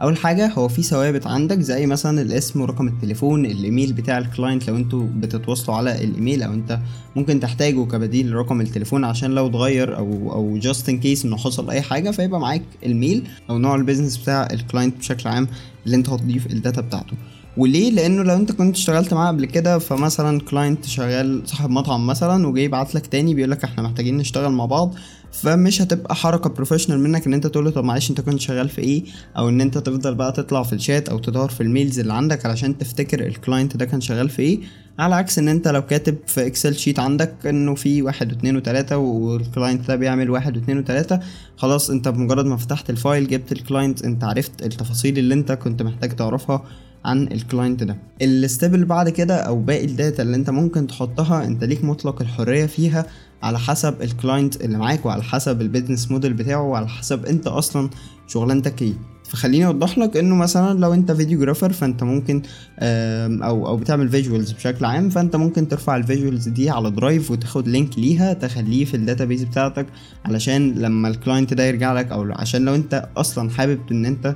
أول 0.01 0.17
حاجة 0.17 0.47
هو 0.47 0.67
في 0.67 0.83
ثوابت 0.83 1.27
عندك 1.27 1.59
زي 1.59 1.85
مثلا 1.85 2.21
الاسم 2.21 2.61
ورقم 2.61 2.87
التليفون 2.87 3.45
الإيميل 3.45 3.93
بتاع 3.93 4.17
ال 4.17 4.24
client 4.24 4.67
لو 4.67 4.75
أنتوا 4.75 5.07
بتتواصلوا 5.15 5.77
على 5.77 6.03
الإيميل 6.03 6.43
أو 6.43 6.53
أنت 6.53 6.79
ممكن 7.15 7.39
تحتاجه 7.39 7.85
كبديل 7.85 8.31
لرقم 8.31 8.61
التليفون 8.61 9.03
عشان 9.03 9.31
لو 9.31 9.47
اتغير 9.47 9.97
أو 9.97 10.31
أو 10.31 10.57
just 10.57 10.89
in 10.89 10.99
case 10.99 11.25
إنه 11.25 11.37
حصل 11.37 11.69
أي 11.69 11.81
حاجة 11.81 12.11
فيبقى 12.11 12.39
معاك 12.39 12.63
ال 12.85 12.94
mail 12.94 13.27
أو 13.49 13.57
نوع 13.57 13.75
ال 13.75 13.80
business 13.80 14.17
بتاع 14.17 14.47
ال 14.51 14.58
client 14.58 14.97
بشكل 14.97 15.29
عام 15.29 15.47
اللي 15.85 15.95
أنت 15.95 16.09
هتضيف 16.09 16.47
ال 16.47 16.54
data 16.54 16.81
بتاعته. 16.81 17.13
وليه؟ 17.57 17.91
لأنه 17.91 18.23
لو 18.23 18.35
أنت 18.35 18.51
كنت 18.51 18.75
اشتغلت 18.75 19.13
معاه 19.13 19.27
قبل 19.27 19.45
كده 19.45 19.79
فمثلا 19.79 20.39
client 20.39 20.85
شغال 20.85 21.41
صاحب 21.45 21.69
مطعم 21.69 22.07
مثلا 22.07 22.47
وجاي 22.47 22.63
يبعت 22.63 22.95
لك 22.95 23.07
تاني 23.07 23.33
بيقول 23.33 23.51
لك 23.51 23.63
إحنا 23.63 23.83
محتاجين 23.83 24.17
نشتغل 24.17 24.51
مع 24.51 24.65
بعض 24.65 24.95
فمش 25.31 25.81
هتبقى 25.81 26.15
حركة 26.15 26.49
professional 26.49 26.99
منك 26.99 27.27
إن 27.27 27.33
أنت 27.33 27.47
تقول 27.47 27.65
له 27.65 27.71
طب 27.71 27.83
معلش 27.83 28.09
أنت 28.09 28.21
كنت 28.21 28.39
شغال 28.39 28.69
في 28.69 28.81
إيه؟ 28.81 29.03
أو 29.37 29.49
إن 29.49 29.61
أنت 29.61 29.77
تفضل 29.77 30.15
بقى 30.15 30.31
تطلع 30.31 30.63
في 30.63 30.73
الشات 30.73 31.09
أو 31.09 31.19
تدور 31.19 31.49
في 31.49 31.61
ال 31.61 31.67
mails 31.67 31.99
اللي 31.99 32.13
عندك 32.13 32.45
علشان 32.45 32.77
تفتكر 32.77 33.25
ال 33.27 33.34
client 33.34 33.77
ده 33.77 33.85
كان 33.85 34.01
شغال 34.01 34.29
في 34.29 34.41
إيه. 34.41 34.59
على 34.99 35.15
عكس 35.15 35.39
إن 35.39 35.47
أنت 35.47 35.67
لو 35.67 35.81
كاتب 35.85 36.15
في 36.27 36.47
Excel 36.47 36.75
sheet 36.75 36.99
عندك 36.99 37.33
إنه 37.45 37.75
في 37.75 38.01
واحد 38.01 38.33
واثنين 38.33 38.55
وتلاتة 38.55 38.97
وال 38.97 39.20
client 39.20 39.87
ده 39.87 39.95
بيعمل 39.95 40.29
واحد 40.29 40.57
واثنين 40.57 40.77
وتلاتة 40.77 41.19
خلاص 41.57 41.89
أنت 41.89 42.07
بمجرد 42.07 42.45
ما 42.45 42.57
فتحت 42.57 42.89
ال 42.89 42.97
file 42.97 43.27
جبت 43.27 43.51
ال 43.51 43.59
client 43.59 44.03
أنت 44.05 44.23
عرفت 44.23 44.65
التفاصيل 44.65 45.17
اللي 45.19 45.33
أنت 45.33 45.51
كنت 45.51 45.81
محتاج 45.81 46.15
تعرفها 46.15 46.63
عن 47.05 47.23
ال 47.27 47.35
client 47.35 47.83
ده. 47.83 47.97
ال 48.21 48.32
step 48.32 48.75
اللي 48.75 48.85
بعد 48.85 49.09
كده 49.09 49.35
أو 49.35 49.59
باقي 49.61 49.85
ال 49.85 49.93
data 49.93 50.23
اللي 50.23 50.35
أنت 50.35 50.49
ممكن 50.49 50.87
تحطها 50.87 51.45
أنت 51.45 51.63
ليك 51.63 51.83
مطلق 51.83 52.21
الحرية 52.21 52.65
فيها 52.65 53.05
على 53.43 53.59
حسب 53.59 54.01
ال 54.01 54.10
client 54.10 54.61
اللي 54.61 54.77
معاك 54.77 55.05
وعلى 55.05 55.23
حسب 55.23 55.61
ال 55.61 55.67
business 55.67 56.11
model 56.11 56.33
بتاعه 56.33 56.61
وعلى 56.61 56.87
حسب 56.87 57.25
انت 57.25 57.47
أصلا 57.47 57.89
شغلانتك 58.27 58.81
إيه. 58.81 58.93
فخليني 59.23 59.65
اوضح 59.65 59.97
لك 59.97 60.17
انه 60.17 60.35
مثلا 60.35 60.79
لو 60.79 60.93
انت 60.93 61.11
videographer 61.11 61.71
فانت 61.73 62.03
ممكن 62.03 62.41
أو 62.79 63.67
أو 63.67 63.77
بتعمل 63.77 64.09
visuals 64.09 64.51
بشكل 64.51 64.85
عام 64.85 65.09
فانت 65.09 65.35
ممكن 65.35 65.67
ترفع 65.67 65.95
ال 65.95 66.02
visuals 66.02 66.47
دي 66.49 66.69
على 66.69 66.91
Drive 66.91 67.31
وتاخد 67.31 67.67
link 67.67 67.99
ليها 67.99 68.33
تخليه 68.33 68.85
في 68.85 68.93
ال 68.93 68.99
database 68.99 69.43
بتاعتك 69.43 69.85
علشان 70.25 70.73
لما 70.73 71.07
ال 71.07 71.14
client 71.14 71.53
ده 71.53 71.63
يرجع 71.63 71.93
لك 71.93 72.11
أو 72.11 72.31
عشان 72.31 72.65
لو 72.65 72.75
انت 72.75 73.09
أصلا 73.17 73.49
حابب 73.49 73.79
ان 73.91 74.05
انت 74.05 74.35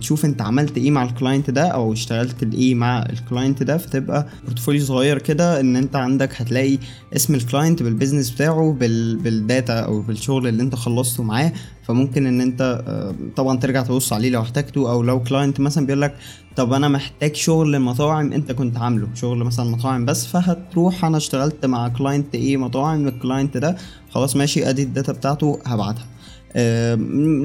تشوف 0.00 0.24
انت 0.24 0.42
عملت 0.42 0.76
إيه 0.78 0.90
مع 0.90 1.02
ال 1.02 1.09
client 1.09 1.50
ده 1.50 1.62
أو 1.68 1.92
اشتغلت 1.92 2.42
الايه 2.42 2.74
مع 2.74 3.02
ال 3.02 3.11
client 3.11 3.62
ده 3.62 3.76
فتبقى 3.76 4.26
portfolio 4.44 4.84
صغير 4.84 5.18
كده 5.18 5.60
ان 5.60 5.76
انت 5.76 5.96
عندك 5.96 6.40
هتلاقي 6.40 6.78
اسم 7.16 7.34
ال 7.34 7.41
client 7.41 7.82
بال 7.82 7.92
business 7.92 8.30
بتاعه 8.30 8.72
بال 8.80 9.16
بال 9.16 9.37
data 9.37 9.80
أو 9.80 10.00
بالشغل 10.00 10.48
اللي 10.48 10.62
انت 10.62 10.74
خلصته 10.74 11.22
معاه. 11.22 11.52
فممكن 11.86 12.26
ان 12.26 12.40
انت 12.40 12.82
طبعا 13.36 13.58
ترجع 13.58 13.82
تبص 13.82 14.12
عليه 14.12 14.30
لو 14.30 14.40
احتاجته 14.42 14.90
أو 14.92 15.02
لو 15.02 15.22
client 15.22 15.60
مثلا 15.60 15.86
بيقول 15.86 16.02
لك 16.02 16.14
طب 16.56 16.72
أنا 16.72 16.88
محتاج 16.88 17.34
شغل 17.34 17.80
مطاعم 17.80 18.32
أنت 18.32 18.52
كنت 18.52 18.76
عامله 18.78 19.08
شغل 19.14 19.38
مثلا 19.38 19.70
مطاعم 19.70 20.04
بس 20.04 20.26
فهتروح 20.26 21.04
أنا 21.04 21.16
اشتغلت 21.16 21.66
مع 21.66 21.88
client 21.88 22.34
إيه 22.34 22.56
مطاعم 22.56 23.08
ال 23.08 23.15
client 23.15 23.56
ده 23.56 23.76
خلاص 24.10 24.36
ماشي 24.36 24.68
أدي 24.70 24.82
ال 24.82 24.88
data 24.88 25.12
بتاعته 25.12 25.58
هبعتها. 25.66 26.06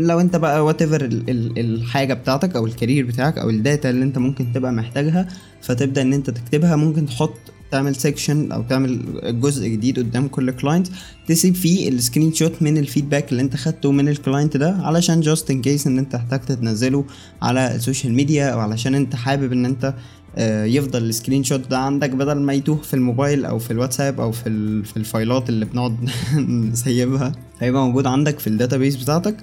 لو 0.02 0.19
انت 0.19 0.36
بقى 0.36 0.65
whatever 0.65 1.10
الحاجة 1.58 2.13
بتاعتك 2.13 2.56
أو 2.56 2.65
ال 2.65 2.71
career 2.71 3.06
بتاعك 3.06 3.38
أو 3.38 3.50
ال 3.49 3.58
data 3.58 3.89
اللي 3.89 4.04
انت 4.06 4.17
ممكن 4.17 4.54
تبقى 4.54 4.72
محتاجها 4.74 5.28
فتبدأ 5.62 6.02
إن 6.02 6.13
انت 6.13 6.30
تكتبها 6.30 6.76
ممكن 6.76 7.06
تحط 7.06 7.34
تعمل 7.72 7.95
section 7.95 8.52
أو 8.52 8.63
تعمل 8.63 9.02
جزء 9.41 9.67
جديد 9.67 10.00
قدام 10.00 10.28
كل 10.28 10.52
client 10.52 10.88
تسيب 11.28 11.56
فيه 11.56 11.89
ال 11.89 12.34
screenshot 12.34 12.62
من 12.62 12.78
ال 12.78 12.84
feedback 12.84 13.32
اللي 13.32 13.41
انت 13.41 13.56
خدته 13.56 13.91
من 13.91 14.10
ال 14.10 14.16
client 14.16 14.58
ده 14.58 14.76
علشان 14.80 15.22
just 15.21 15.52
in 15.52 15.62
case 15.62 15.88
إن 15.88 15.98
انت 15.98 16.15
احتجت 16.15 16.52
تنزله 16.52 17.06
على 17.41 17.76
ال 17.75 17.81
social 17.81 18.13
media 18.13 18.49
أو 18.50 18.60
علشان 18.60 18.95
انت 18.95 19.15
حابب 19.15 19.52
إن 19.54 19.65
انت 19.65 19.93
يفضل 20.65 21.04
ال 21.04 21.43
screenshot 21.43 21.67
ده 21.69 21.78
عندك 21.78 22.10
بدل 22.10 22.39
ما 22.39 22.54
يتوه 22.54 22.75
في 22.78 22.93
الموبايل 22.93 23.45
أو 23.45 23.60
في 23.60 23.71
الواتساب 23.71 24.19
أو 24.19 24.32
في 24.32 24.43
في 24.84 24.97
الفايلات 24.97 25.49
اللي 25.49 25.65
بنقعد 25.65 26.10
نسيبها 26.71 27.32
هيبقى 27.60 27.86
موجود 27.86 28.08
عندك 28.08 28.39
في 28.39 28.47
ال 28.47 28.53
database 28.53 28.95
بتاعتك. 28.95 29.36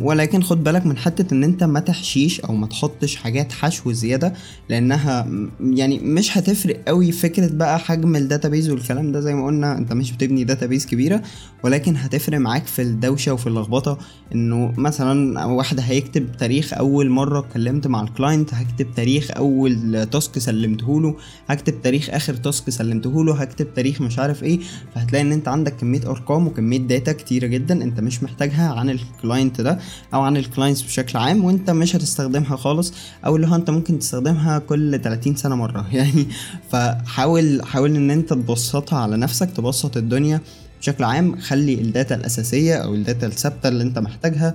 ولكن 0.00 0.42
خد 0.42 0.64
بالك 0.64 0.86
من 0.86 0.96
حتة 0.96 1.34
إن 1.34 1.44
أنت 1.44 1.64
ما 1.64 1.80
تحشيش 1.80 2.40
أو 2.40 2.54
ما 2.54 2.66
تحطش 2.66 3.16
حاجات 3.16 3.52
حشو 3.52 3.92
زيادة 3.92 4.32
لأنها 4.68 5.28
يعني 5.60 5.98
مش 5.98 6.38
هتفرق 6.38 6.82
قوي 6.86 7.12
فكرة 7.12 7.52
بقى 7.52 7.78
حجم 7.78 8.16
ال 8.16 8.22
database 8.22 8.70
والكلام 8.70 9.12
ده 9.12 9.20
زي 9.20 9.34
ما 9.34 9.46
قلنا 9.46 9.78
أنت 9.78 9.92
مش 9.92 10.12
بتبني 10.12 10.44
database 10.44 10.86
كبيرة 10.86 11.22
ولكن 11.64 11.96
هتفرق 11.96 12.38
معاك 12.38 12.66
في 12.66 12.82
الدوشة 12.82 13.32
وفي 13.32 13.46
اللخبطة 13.46 13.98
إنه 14.34 14.72
مثلا 14.76 15.44
واحد 15.44 15.80
هيكتب 15.80 16.26
تاريخ 16.38 16.74
أول 16.74 17.10
مرة 17.10 17.38
اتكلمت 17.38 17.86
مع 17.86 18.02
ال 18.02 18.09
client 18.09 18.54
هكتب 18.54 18.86
تاريخ 18.96 19.30
أول 19.36 20.06
task 20.12 20.38
سلمته 20.38 21.00
له 21.00 21.16
هكتب 21.48 21.82
تاريخ 21.82 22.10
آخر 22.10 22.34
task 22.34 22.70
سلمته 22.70 23.24
له 23.24 23.34
هكتب 23.34 23.74
تاريخ 23.74 24.00
مش 24.00 24.18
عارف 24.18 24.42
إيه 24.42 24.60
فهتلاقي 24.94 25.22
إن 25.22 25.32
أنت 25.32 25.48
عندك 25.48 25.76
كمية 25.76 26.00
أرقام 26.06 26.46
وكمية 26.46 26.78
data 26.78 27.12
كتيرة 27.12 27.46
جدا 27.46 27.82
أنت 27.84 28.00
مش 28.00 28.22
محتاجها 28.22 28.72
عن 28.72 28.90
ال 29.18 29.24
client 29.24 29.60
ده 29.60 29.78
أو 30.14 30.20
عن 30.20 30.36
ال 30.36 30.42
clients 30.42 30.82
بشكل 30.82 31.18
عام 31.18 31.44
وأنت 31.44 31.70
مش 31.70 31.96
هتستخدمها 31.96 32.56
خالص 32.56 32.92
أو 33.26 33.36
اللي 33.36 33.46
هو 33.46 33.54
أنت 33.54 33.70
ممكن 33.70 33.98
تستخدمها 33.98 34.58
كل 34.58 35.00
30 35.00 35.36
سنة 35.36 35.54
مرة. 35.54 35.86
يعني 35.92 36.26
فحاول 36.70 37.62
حاول 37.64 37.96
إن 37.96 38.10
أنت 38.10 38.30
تبسطها 38.30 38.98
على 38.98 39.16
نفسك 39.16 39.50
تبسط 39.50 39.96
الدنيا 39.96 40.40
بشكل 40.80 41.04
عام. 41.04 41.38
خلي 41.40 41.74
ال 41.74 41.82
data 41.82 42.14
الأساسية 42.14 42.74
أو 42.74 42.94
ال 42.94 43.00
data 43.00 43.26
الثابتة 43.26 43.68
اللي 43.68 43.82
أنت 43.84 43.98
محتاجها 43.98 44.54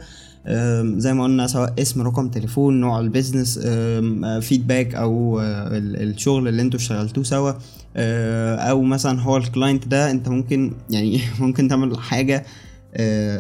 زي 0.97 1.13
ما 1.13 1.23
قلنا 1.23 1.47
سواء 1.47 1.73
اسم 1.82 2.02
رقم 2.02 2.30
تليفون 2.30 2.80
نوع 2.82 2.99
ال 2.99 3.06
business 3.06 3.60
feedback 4.41 4.95
أو 4.95 5.41
الشغل 5.41 6.47
اللي 6.47 6.62
أنتوا 6.62 6.80
اشتغلتوه 6.80 7.23
سوا. 7.23 7.52
أو 8.69 8.82
مثلا 8.82 9.21
هو 9.21 9.38
ال 9.38 9.45
client 9.45 9.88
ده 9.88 10.12
أنت 10.12 10.30
ممكن 10.30 10.73
يعني 10.89 11.21
ممكن 11.39 11.67
تعمل 11.67 11.97
حاجة 11.99 12.45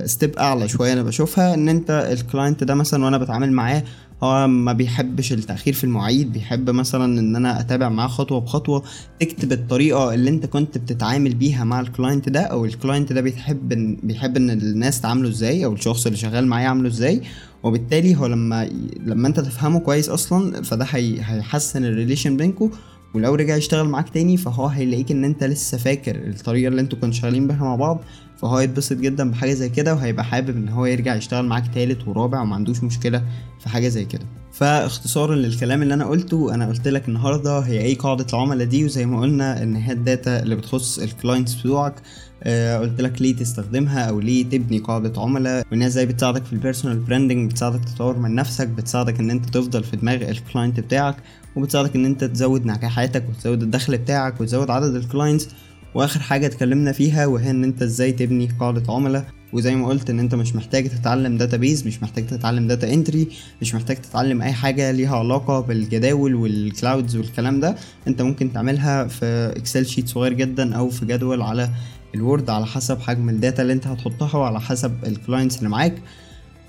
step 0.05 0.35
أعلى 0.37 0.67
شوية 0.67 0.93
أنا 0.93 1.03
بشوفها 1.03 1.53
إن 1.53 1.69
أنت 1.69 2.07
ال 2.11 2.19
client 2.19 2.63
ده 2.63 2.73
مثلا 2.75 3.05
وأنا 3.05 3.17
بتعامل 3.17 3.51
معاه 3.51 3.83
هو 4.23 4.47
ما 4.47 4.73
بيحبش 4.73 5.33
التأخير 5.33 5.73
في 5.73 5.83
المواعيد 5.83 6.33
بيحب 6.33 6.69
مثلا 6.69 7.19
إن 7.19 7.35
أنا 7.35 7.59
أتابع 7.59 7.89
معاه 7.89 8.07
خطوة 8.07 8.39
بخطوة 8.39 8.83
تكتب 9.19 9.51
الطريقة 9.51 10.13
اللي 10.13 10.29
أنت 10.29 10.45
كنت 10.45 10.77
بتتعامل 10.77 11.33
بيها 11.35 11.63
مع 11.63 11.79
ال 11.79 11.86
client 11.86 12.29
ده 12.29 12.41
أو 12.41 12.65
ال 12.65 12.72
client 12.72 13.13
ده 13.13 13.21
بيحب 13.21 13.71
ان 13.71 13.97
بيحب 14.03 14.37
إن 14.37 14.49
الناس 14.49 15.01
تعامله 15.01 15.29
إزاي 15.29 15.65
أو 15.65 15.73
الشخص 15.73 16.05
اللي 16.05 16.17
شغال 16.17 16.47
معاه 16.47 16.61
يعمله 16.61 16.87
إزاي 16.87 17.21
وبالتالي 17.63 18.15
هو 18.15 18.25
لما 18.25 18.69
لما 19.05 19.27
أنت 19.27 19.39
تفهمه 19.39 19.79
كويس 19.79 20.09
أصلا 20.09 20.61
فده 20.63 20.85
هي... 20.89 21.17
هيحسن 21.21 21.85
ال 21.85 21.91
relation 21.91 22.37
بينكم 22.37 22.69
ولو 23.15 23.35
رجع 23.35 23.55
يشتغل 23.55 23.87
معاك 23.87 24.09
تاني 24.09 24.37
فهو 24.37 24.65
هيلاقيك 24.67 25.11
إن 25.11 25.23
أنت 25.23 25.43
لسه 25.43 25.77
فاكر 25.77 26.15
الطريقة 26.27 26.67
اللي 26.67 26.81
أنتوا 26.81 26.99
كنتوا 26.99 27.19
شغالين 27.19 27.47
بيها 27.47 27.57
مع 27.63 27.75
بعض 27.75 27.99
فهو 28.43 28.57
هيتبسط 28.57 28.97
جدا 28.97 29.31
بحاجة 29.31 29.53
زي 29.53 29.69
كده 29.69 29.93
وهيبقى 29.95 30.23
حابب 30.25 30.57
إن 30.57 30.69
هو 30.69 30.85
يرجع 30.85 31.15
يشتغل 31.15 31.45
معاك 31.45 31.73
تالت 31.73 32.07
ورابع 32.07 32.41
وما 32.41 32.55
عندوش 32.55 32.83
مشكلة 32.83 33.23
في 33.59 33.69
حاجة 33.69 33.87
زي 33.87 34.05
كده. 34.05 34.25
فاختصارا 34.51 35.35
للكلام 35.35 35.81
اللي 35.81 35.93
أنا 35.93 36.05
قلته 36.05 36.53
أنا 36.55 36.67
قلت 36.67 36.87
لك 36.87 37.07
النهارده 37.07 37.59
هي 37.59 37.81
إيه 37.81 37.97
قاعدة 37.97 38.25
العملاء 38.33 38.67
دي 38.67 38.85
وزي 38.85 39.05
ما 39.05 39.21
قلنا 39.21 39.63
إن 39.63 39.75
هي 39.75 39.91
ال 39.93 40.03
data 40.03 40.43
اللي 40.43 40.55
بتخص 40.55 40.99
ال 40.99 41.06
clients 41.06 41.53
بتوعك. 41.55 41.95
آه 42.43 42.77
قلت 42.77 43.01
لك 43.01 43.21
ليه 43.21 43.35
تستخدمها 43.35 43.99
أو 43.99 44.19
ليه 44.19 44.43
تبني 44.49 44.79
قاعدة 44.79 45.21
عملاء 45.21 45.65
وانها 45.71 45.87
إزاي 45.87 46.05
بتساعدك 46.05 46.45
في 46.45 46.53
ال 46.53 46.58
personal 46.58 46.97
branding 46.99 47.51
بتساعدك 47.51 47.85
تطور 47.85 48.17
من 48.17 48.35
نفسك 48.35 48.67
بتساعدك 48.67 49.19
إن 49.19 49.31
أنت 49.31 49.49
تفضل 49.49 49.83
في 49.83 49.95
دماغ 49.97 50.29
ال 50.29 50.36
client 50.36 50.79
بتاعك 50.79 51.15
وبتساعدك 51.55 51.95
إن 51.95 52.05
أنت 52.05 52.23
تزود 52.23 52.65
نجاحاتك 52.65 53.23
وتزود 53.29 53.61
الدخل 53.63 53.97
بتاعك 53.97 54.41
وتزود 54.41 54.69
عدد 54.69 54.95
ال 54.95 55.02
clients 55.02 55.47
واخر 55.95 56.19
حاجة 56.19 56.45
اتكلمنا 56.45 56.91
فيها 56.91 57.25
وهي 57.25 57.49
إن 57.49 57.63
أنت 57.63 57.81
إزاي 57.81 58.11
تبني 58.11 58.49
قاعدة 58.59 58.93
عملاء. 58.93 59.25
وزي 59.53 59.75
ما 59.75 59.87
قلت 59.87 60.09
إن 60.09 60.19
أنت 60.19 60.35
مش 60.35 60.55
محتاج 60.55 60.89
تتعلم 60.89 61.37
database 61.37 61.87
مش 61.87 62.03
محتاج 62.03 62.27
تتعلم 62.27 62.67
data 62.67 62.93
entry 62.93 63.27
مش 63.61 63.75
محتاج 63.75 63.97
تتعلم 63.97 64.41
أي 64.41 64.51
حاجة 64.51 64.91
ليها 64.91 65.17
علاقة 65.17 65.59
بالجداول 65.59 66.35
وال 66.35 66.55
clouds 66.55 67.15
والكلام 67.15 67.59
ده. 67.59 67.75
أنت 68.07 68.21
ممكن 68.21 68.53
تعملها 68.53 69.07
في 69.07 69.53
Excel 69.57 69.85
sheet 69.85 70.09
صغير 70.09 70.33
جدا 70.33 70.75
أو 70.75 70.89
في 70.89 71.05
جدول 71.05 71.41
على 71.41 71.69
ال 72.15 72.22
Word 72.22 72.49
على 72.49 72.65
حسب 72.65 72.99
حجم 72.99 73.29
ال 73.29 73.36
data 73.36 73.61
اللي 73.61 73.73
أنت 73.73 73.87
هتحطها 73.87 74.37
وعلى 74.37 74.61
حسب 74.61 74.91
ال 75.07 75.13
clients 75.13 75.57
اللي 75.57 75.69
معاك. 75.69 75.95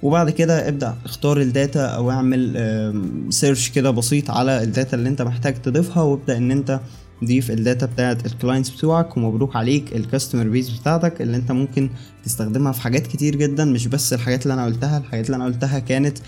وبعد 0.03 0.31
كده 0.31 0.69
ابدأ 0.69 0.95
اختار 1.05 1.41
ال 1.41 1.50
data 1.50 1.87
أو 1.87 2.11
اعمل 2.11 3.27
search 3.31 3.69
كده 3.69 3.91
بسيط 3.91 4.31
على 4.31 4.63
ال 4.63 4.69
data 4.69 4.97
اللي 4.97 5.09
أنت 5.09 5.23
محتاج 5.23 5.63
تضيفها 5.63 6.03
وابدأ 6.03 6.37
إن 6.37 6.51
أنت 6.51 6.81
ضيف 7.27 7.51
ال 7.51 7.58
data 7.58 7.87
بتاعت 7.87 8.27
ال 8.27 8.32
clients 8.32 8.71
بتوعك 8.71 9.17
ومبروك 9.17 9.57
عليك 9.57 9.97
ال 9.97 10.02
customer 10.02 10.49
base 10.49 10.71
بتاعتك 10.71 11.23
اللي 11.23 11.37
انت 11.37 11.53
ممكن 11.53 11.91
تستخدمها 12.25 12.73
في 12.73 12.81
حاجات 12.81 13.07
كتير 13.07 13.37
جدا 13.37 13.65
مش 13.65 13.87
بس 13.87 14.13
الحاجات 14.13 14.43
اللي 14.43 14.55
أنا 14.55 14.65
قلتها 14.65 14.99
الحاجات 14.99 15.27
اللي 15.27 15.37
أنا 15.37 15.45
قلتها 15.45 15.79
كانت 15.79 16.19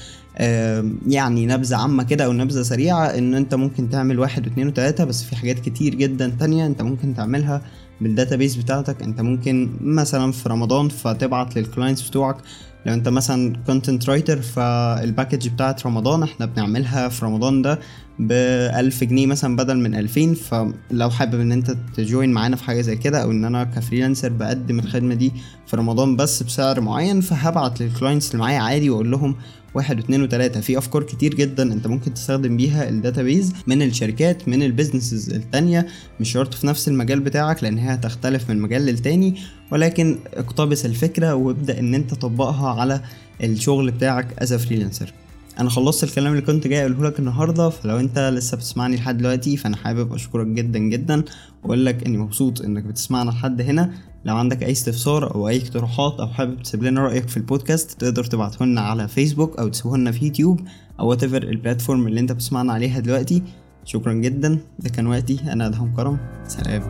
يعني 1.07 1.47
نبذة 1.47 1.77
عامة 1.77 2.03
كده 2.03 2.25
أو 2.25 2.33
نبذة 2.33 2.63
سريعة 2.63 3.07
إن 3.07 3.35
أنت 3.35 3.55
ممكن 3.55 3.91
تعمل 3.91 4.19
واحد 4.19 4.47
واثنين 4.47 4.67
وتلاتة 4.67 5.05
بس 5.05 5.23
في 5.25 5.37
حاجات 5.37 5.59
كتير 5.59 5.95
جدا 5.95 6.37
تانية 6.41 6.67
أنت 6.67 6.83
ممكن 6.83 7.15
تعملها 7.15 7.63
بال 8.01 8.12
database 8.12 8.57
بتاعتك. 8.57 9.03
أنت 9.03 9.21
ممكن 9.21 9.71
مثلا 9.81 10.33
في 10.33 10.49
رمضان 10.49 10.89
فتبعت 10.89 11.57
لل 11.57 11.68
clients 11.68 12.09
بتوعك 12.09 12.37
لو 12.87 12.95
انت 12.95 13.09
مثلا 13.09 13.57
content 13.67 14.09
writer 14.09 14.43
فال 14.43 14.66
package 14.66 15.49
بتاعت 15.49 15.87
رمضان 15.87 16.23
إحنا 16.23 16.47
بنعملها 16.47 17.09
في 17.09 17.25
رمضان 17.25 17.63
ده 17.63 17.79
بألف 18.19 19.05
جنيه 19.05 19.27
مثلا 19.27 19.57
بدل 19.57 19.77
من 19.79 19.95
ألفين. 19.95 20.35
فلو 20.35 21.11
حابب 21.11 21.41
ان 21.41 21.53
انت 21.53 21.77
ت 21.97 22.04
join 22.04 22.33
معانا 22.33 22.57
في 22.57 22.65
حاجة 22.65 22.81
زي 22.81 22.97
كده 22.97 23.23
أو 23.23 23.31
ان 23.31 23.45
أنا 23.45 23.65
ك 23.65 23.70
freelancer 23.70 24.29
بقدم 24.29 24.79
الخدمة 24.79 25.15
دي 25.15 25.33
في 25.67 25.77
رمضان 25.77 26.17
بس 26.17 26.43
بسعر 26.43 26.81
معين 26.81 27.21
فهبعت 27.21 27.81
لل 27.83 27.93
clients 27.93 28.31
اللي 28.31 28.39
معايا 28.43 28.59
عادي 28.61 28.91
واقول 28.91 29.11
لهم 29.11 29.37
واحد 29.77 29.97
واثنين 29.97 30.23
وتلاتة. 30.23 30.61
في 30.61 30.79
أفكار 30.79 31.03
كتير 31.03 31.35
جدا 31.35 31.73
أنت 31.73 31.87
ممكن 31.87 32.15
تستخدم 32.15 32.57
بيها 32.57 32.89
ال 32.89 32.96
database 32.96 33.53
من 33.67 33.83
الشركات 33.83 34.49
من 34.49 34.63
ال 34.63 34.69
businesses 34.69 35.31
التانية. 35.31 35.87
مش 36.21 36.33
شرط 36.33 36.55
في 36.55 36.67
نفس 36.67 36.89
المجال 36.89 37.21
بتاعك 37.21 37.63
لأن 37.63 37.79
هي 37.79 37.95
هتختلف 37.95 38.51
من 38.51 38.61
مجال 38.61 38.83
للتاني. 38.83 39.35
ولكن 39.73 40.19
اقتبس 40.35 40.87
الفكرة 40.87 41.35
وابدأ 41.35 41.79
إن 41.79 41.95
أنت 41.95 42.11
تطبقها 42.11 42.81
على 42.81 43.01
الشغل 43.45 43.91
بتاعك 43.91 44.27
as 44.39 44.55
freelancer 44.55 45.13
أنا 45.59 45.71
خلصت 45.71 46.05
الكلام 46.05 46.33
اللي 46.33 46.43
كنت 46.43 46.67
جاي 46.67 46.81
أقوله 46.83 47.09
لك 47.09 47.19
النهارده 47.19 47.69
فلو 47.69 48.01
أنت 48.01 48.19
لسه 48.19 48.57
بتسمعني 48.57 48.97
لحد 48.97 49.19
دلوقتي 49.19 49.57
فأنا 49.57 49.77
حابب 49.77 50.13
أشكرك 50.13 50.47
جدا 50.47 50.79
جدا. 50.79 51.25
وأقول 51.63 51.87
لك 51.87 52.07
إني 52.07 52.19
مبسوط 52.19 52.63
إنك 52.63 52.83
بتسمعنا 52.83 53.31
لحد 53.31 53.61
هنا. 53.61 53.93
لو 54.25 54.37
عندك 54.37 54.63
أي 54.63 54.73
استفسار 54.73 55.35
أو 55.35 55.49
أي 55.49 55.63
اقتراحات 55.63 56.21
أو 56.21 56.29
حابب 56.29 56.63
تسيب 56.63 56.83
لنا 56.85 57.01
رأيك 57.01 57.29
في 57.29 57.37
البودكاست 57.37 58.01
تقدر 58.01 58.25
تبعته 58.25 58.65
لنا 58.65 58.81
على 58.81 59.09
فيسبوك 59.09 59.59
أو 59.59 59.69
تسيبه 59.69 59.97
لنا 59.97 60.13
في 60.13 60.25
يوتيوب 60.25 60.61
أو 61.01 61.09
whatever 61.09 61.25
ال 61.25 61.34
platform 61.34 62.07
اللي 62.07 62.21
أنت 62.21 62.33
بتسمعنا 62.33 62.73
عليها 62.73 63.01
دلوقتي. 63.01 63.43
شكرا 63.85 64.13
جدا. 64.13 64.59
ده 64.79 64.91
كان 64.91 65.07
وقتي. 65.07 65.41
أنا 65.53 65.67
أدهم 65.67 65.95
كرم. 65.97 66.19
سلام. 66.49 66.83